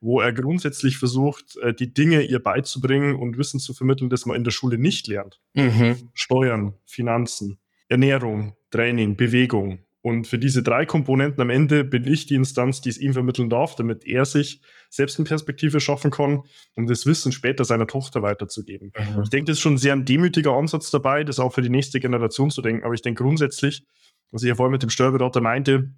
[0.00, 4.44] wo er grundsätzlich versucht, die Dinge ihr beizubringen und Wissen zu vermitteln, das man in
[4.44, 5.40] der Schule nicht lernt.
[5.54, 6.10] Mhm.
[6.14, 7.58] Steuern, Finanzen,
[7.88, 12.88] Ernährung, Training, Bewegung, und für diese drei Komponenten am Ende bin ich die Instanz, die
[12.88, 16.42] es ihm vermitteln darf, damit er sich selbst eine Perspektive schaffen kann,
[16.74, 18.92] um das Wissen später seiner Tochter weiterzugeben.
[18.96, 19.22] Mhm.
[19.24, 22.00] Ich denke, das ist schon sehr ein demütiger Ansatz dabei, das auch für die nächste
[22.00, 22.82] Generation zu denken.
[22.84, 23.84] Aber ich denke grundsätzlich,
[24.30, 25.92] was ich ja vorhin mit dem Steuerberater meinte,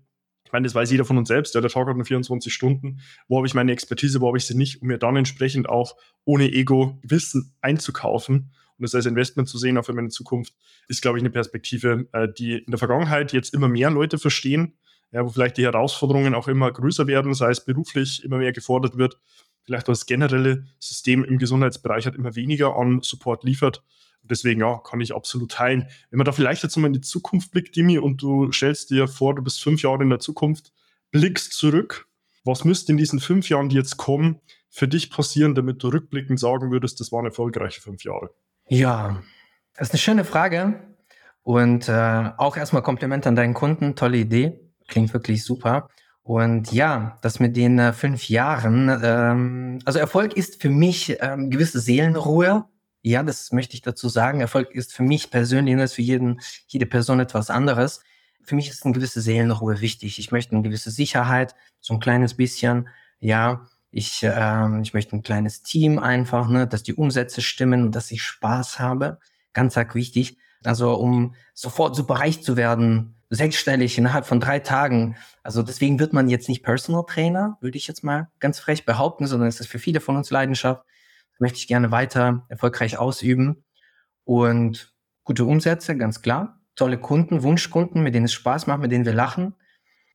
[0.52, 3.00] ich meine, das weiß jeder von uns selbst, ja, der Tag hat nur 24 Stunden.
[3.26, 5.96] Wo habe ich meine Expertise, wo habe ich sie nicht, um mir dann entsprechend auch
[6.26, 10.52] ohne Ego Wissen einzukaufen und das als Investment zu sehen, auch für meine Zukunft,
[10.88, 14.74] ist, glaube ich, eine Perspektive, äh, die in der Vergangenheit jetzt immer mehr Leute verstehen,
[15.10, 18.98] ja, wo vielleicht die Herausforderungen auch immer größer werden, sei es beruflich immer mehr gefordert
[18.98, 19.18] wird,
[19.64, 23.82] vielleicht das generelle System im Gesundheitsbereich hat immer weniger an Support liefert.
[24.22, 25.88] Deswegen, ja, kann ich absolut teilen.
[26.10, 29.08] Wenn man da vielleicht jetzt mal in die Zukunft blickt, Dimi, und du stellst dir
[29.08, 30.72] vor, du bist fünf Jahre in der Zukunft,
[31.10, 32.06] blickst zurück,
[32.44, 36.40] was müsste in diesen fünf Jahren, die jetzt kommen, für dich passieren, damit du rückblickend
[36.40, 38.30] sagen würdest, das waren erfolgreiche fünf Jahre?
[38.68, 39.22] Ja,
[39.74, 40.80] das ist eine schöne Frage.
[41.42, 43.96] Und äh, auch erstmal Kompliment an deinen Kunden.
[43.96, 44.60] Tolle Idee.
[44.88, 45.88] Klingt wirklich super.
[46.22, 51.50] Und ja, das mit den äh, fünf Jahren, ähm, also Erfolg ist für mich ähm,
[51.50, 52.64] gewisse Seelenruhe.
[53.02, 54.40] Ja, das möchte ich dazu sagen.
[54.40, 58.02] Erfolg ist für mich persönlich, ist für jeden, jede Person etwas anderes.
[58.44, 60.18] Für mich ist eine gewisse Seelenruhe wichtig.
[60.18, 62.88] Ich möchte eine gewisse Sicherheit, so ein kleines bisschen,
[63.20, 63.66] ja.
[63.94, 68.10] Ich, ähm, ich möchte ein kleines Team einfach, ne, dass die Umsätze stimmen und dass
[68.10, 69.18] ich Spaß habe.
[69.52, 70.38] Ganz arg wichtig.
[70.64, 75.16] Also um sofort super reich zu werden, sechsstellig innerhalb von drei Tagen.
[75.42, 79.26] Also deswegen wird man jetzt nicht Personal Trainer, würde ich jetzt mal ganz frech behaupten,
[79.26, 80.84] sondern es ist für viele von uns Leidenschaft.
[81.38, 83.64] Möchte ich gerne weiter erfolgreich ausüben.
[84.24, 86.60] Und gute Umsätze, ganz klar.
[86.76, 89.54] Tolle Kunden, Wunschkunden, mit denen es Spaß macht, mit denen wir lachen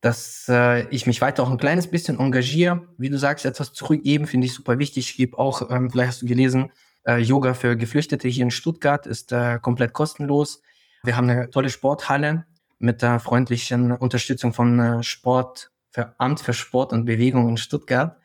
[0.02, 2.88] dass äh, ich mich weiter auch ein kleines bisschen engagiere.
[2.98, 5.10] Wie du sagst, etwas zurückgeben finde ich super wichtig.
[5.10, 6.72] Ich gebe auch, ähm, vielleicht hast du gelesen,
[7.06, 10.62] äh, Yoga für Geflüchtete hier in Stuttgart ist äh, komplett kostenlos.
[11.04, 12.46] Wir haben eine tolle Sporthalle
[12.80, 18.18] mit der freundlichen Unterstützung von äh, Sport für Amt für Sport und Bewegung in Stuttgart.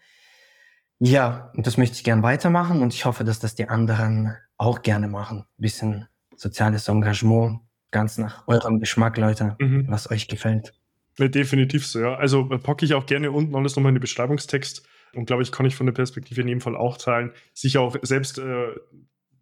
[1.04, 4.82] Ja, und das möchte ich gern weitermachen und ich hoffe, dass das die anderen auch
[4.82, 5.44] gerne machen.
[5.56, 7.58] bisschen soziales Engagement,
[7.90, 9.86] ganz nach eurem Geschmack, Leute, mhm.
[9.88, 10.72] was euch gefällt.
[11.18, 12.14] Ja, definitiv so, ja.
[12.14, 14.86] Also äh, packe ich auch gerne unten alles nochmal in den Beschreibungstext.
[15.12, 17.32] Und glaube ich, kann ich von der Perspektive in jedem Fall auch teilen.
[17.52, 18.68] Sich auch selbst äh,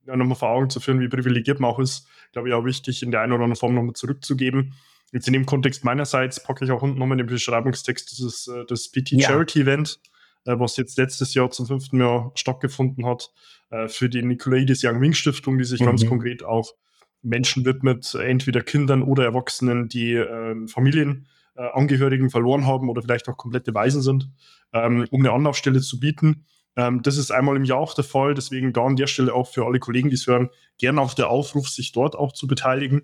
[0.06, 3.10] nochmal vor Augen zu führen, wie privilegiert man auch ist, glaube ich auch wichtig, in
[3.10, 4.72] der einen oder anderen Form nochmal zurückzugeben.
[5.12, 8.64] Jetzt in dem Kontext meinerseits packe ich auch unten nochmal in den Beschreibungstext dieses, äh,
[8.66, 9.28] das PT ja.
[9.28, 10.00] Charity Event,
[10.44, 13.30] was jetzt letztes Jahr zum fünften Jahr stattgefunden hat,
[13.70, 15.86] äh, für die Nicolaides Young Wing Stiftung, die sich mhm.
[15.86, 16.74] ganz konkret auch
[17.22, 23.36] Menschen widmet, entweder Kindern oder Erwachsenen, die äh, Familien äh, verloren haben oder vielleicht auch
[23.36, 24.30] komplette Waisen sind,
[24.72, 26.46] ähm, um eine Anlaufstelle zu bieten.
[26.76, 29.48] Ähm, das ist einmal im Jahr auch der Fall, deswegen da an der Stelle auch
[29.48, 30.48] für alle Kollegen, die es hören,
[30.78, 33.02] gerne auch der Aufruf, sich dort auch zu beteiligen.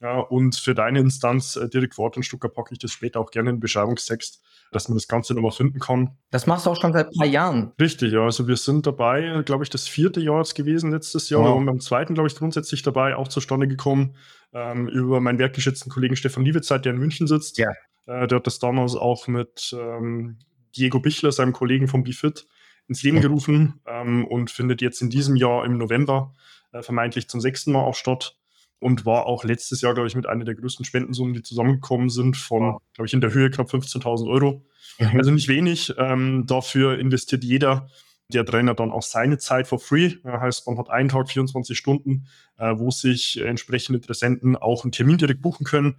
[0.00, 3.32] Ja, und für deine Instanz, äh, Dirk Wort in Stuttgart, packe ich das später auch
[3.32, 6.16] gerne in den Beschreibungstext, dass man das Ganze nochmal finden kann.
[6.30, 7.72] Das machst du auch schon seit ein paar Jahren.
[7.80, 8.20] Richtig, ja.
[8.20, 11.56] Also wir sind dabei, glaube ich, das vierte Jahr jetzt gewesen letztes Jahr wow.
[11.56, 14.14] und beim zweiten, glaube ich, grundsätzlich dabei, auch zustande gekommen,
[14.52, 17.58] ähm, über meinen wertgeschätzten Kollegen Stefan Liewezeit, der in München sitzt.
[17.58, 17.70] Ja.
[18.06, 20.38] Äh, der hat das damals auch mit ähm,
[20.76, 22.46] Diego Bichler, seinem Kollegen vom BeFit,
[22.86, 26.34] ins Leben gerufen ähm, und findet jetzt in diesem Jahr im November
[26.72, 28.36] äh, vermeintlich zum sechsten Mal auch statt
[28.80, 32.36] und war auch letztes Jahr, glaube ich, mit einer der größten Spendensummen, die zusammengekommen sind,
[32.36, 34.64] von, glaube ich, in der Höhe knapp 15.000 Euro.
[34.98, 35.18] Mhm.
[35.18, 35.94] Also nicht wenig.
[35.98, 37.88] Ähm, dafür investiert jeder
[38.30, 40.14] der Trainer dann auch seine Zeit for free.
[40.22, 42.26] Das heißt, man hat einen Tag, 24 Stunden,
[42.58, 45.96] äh, wo sich entsprechende Interessenten auch einen Termin direkt buchen können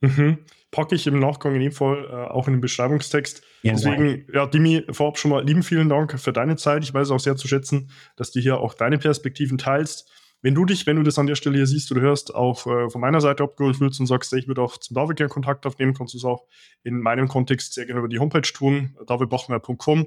[0.02, 0.40] Mhm.
[0.72, 3.44] Packe ich im Nachgang in dem Fall äh, auch in den Beschreibungstext.
[3.62, 6.84] Ja, Deswegen, ja, Dimi, vorab schon mal lieben vielen Dank für deine Zeit.
[6.84, 10.10] Ich weiß auch sehr zu schätzen, dass du hier auch deine Perspektiven teilst.
[10.46, 12.88] Wenn du dich, wenn du das an der Stelle hier siehst oder hörst, auch äh,
[12.92, 15.96] von meiner Seite abgeholt fühlst und sagst, ich würde auch zum David gerne Kontakt aufnehmen,
[15.96, 16.46] kannst du es auch
[16.84, 20.06] in meinem Kontext sehr gerne über die Homepage tun, davidbachmeier.com.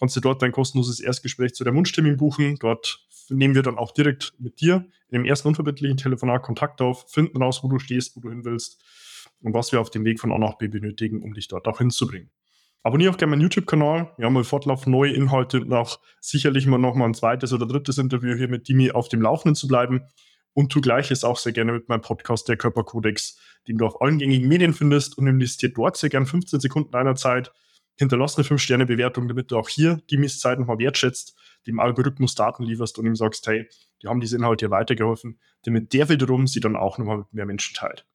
[0.00, 2.56] Kannst du dort dein kostenloses Erstgespräch zu der Mundstimmung buchen.
[2.58, 7.08] Dort nehmen wir dann auch direkt mit dir in dem ersten unverbindlichen Telefonat Kontakt auf,
[7.08, 8.82] finden raus, wo du stehst, wo du hin willst
[9.42, 11.78] und was wir auf dem Weg von A nach B benötigen, um dich dort auch
[11.78, 12.32] hinzubringen.
[12.82, 14.12] Abonniere auch gerne meinen YouTube-Kanal.
[14.16, 17.66] Wir haben mal fortlaufend neue Inhalte und auch sicherlich mal noch mal ein zweites oder
[17.66, 20.02] drittes Interview hier mit Dimi auf dem Laufenden zu bleiben.
[20.54, 24.18] Und tu gleiches auch sehr gerne mit meinem Podcast, der Körperkodex, den du auf allen
[24.18, 27.52] gängigen Medien findest und investiert dort sehr gerne 15 Sekunden deiner Zeit.
[27.96, 32.98] Hinterlass eine 5-Sterne-Bewertung, damit du auch hier Dimis Zeit nochmal wertschätzt, dem Algorithmus Daten lieferst
[32.98, 33.68] und ihm sagst, hey,
[34.02, 37.46] die haben diese Inhalte hier weitergeholfen, damit der wiederum sie dann auch nochmal mit mehr
[37.46, 38.06] Menschen teilt.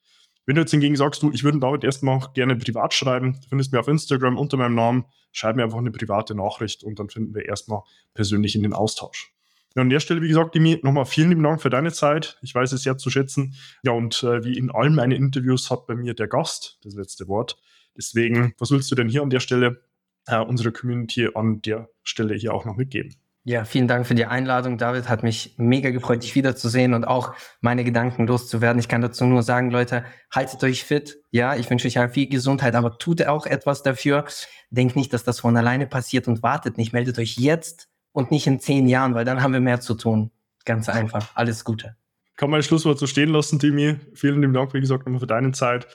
[0.45, 3.49] Wenn du jetzt hingegen sagst, du, ich würde David erstmal auch gerne privat schreiben, du
[3.49, 7.09] findest mir auf Instagram unter meinem Namen, schreib mir einfach eine private Nachricht und dann
[7.09, 7.81] finden wir erstmal
[8.13, 9.33] persönlich in den Austausch.
[9.75, 12.37] Ja, an der Stelle, wie gesagt, Demi, nochmal vielen lieben Dank für deine Zeit.
[12.41, 13.55] Ich weiß es sehr zu schätzen.
[13.83, 17.27] Ja, und äh, wie in allen meinen Interviews hat bei mir der Gast das letzte
[17.27, 17.57] Wort.
[17.97, 19.83] Deswegen, was willst du denn hier an der Stelle
[20.27, 23.15] äh, unserer Community an der Stelle hier auch noch mitgeben?
[23.45, 25.09] Ja, vielen Dank für die Einladung, David.
[25.09, 28.79] Hat mich mega gefreut, dich wiederzusehen und auch meine Gedanken loszuwerden.
[28.79, 31.17] Ich kann dazu nur sagen, Leute, haltet euch fit.
[31.29, 34.23] Ja, ich wünsche euch viel Gesundheit, aber tut auch etwas dafür.
[34.69, 36.93] Denkt nicht, dass das von alleine passiert und wartet nicht.
[36.93, 40.31] Meldet euch jetzt und nicht in zehn Jahren, weil dann haben wir mehr zu tun.
[40.63, 41.35] Ganz einfach.
[41.35, 41.97] Alles Gute.
[42.37, 43.97] Kann man ein Schlusswort so stehen lassen, Timi.
[44.13, 45.85] Vielen lieben Dank, wie gesagt, nochmal für deine Zeit.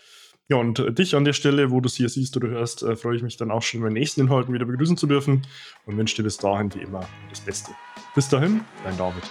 [0.49, 2.97] Ja, und äh, dich an der Stelle, wo du es hier siehst oder hörst, äh,
[2.97, 5.47] freue ich mich dann auch schon in meinen nächsten Inhalten wieder begrüßen zu dürfen
[5.85, 7.73] und wünsche dir bis dahin wie immer das Beste.
[8.15, 9.31] Bis dahin, dein David.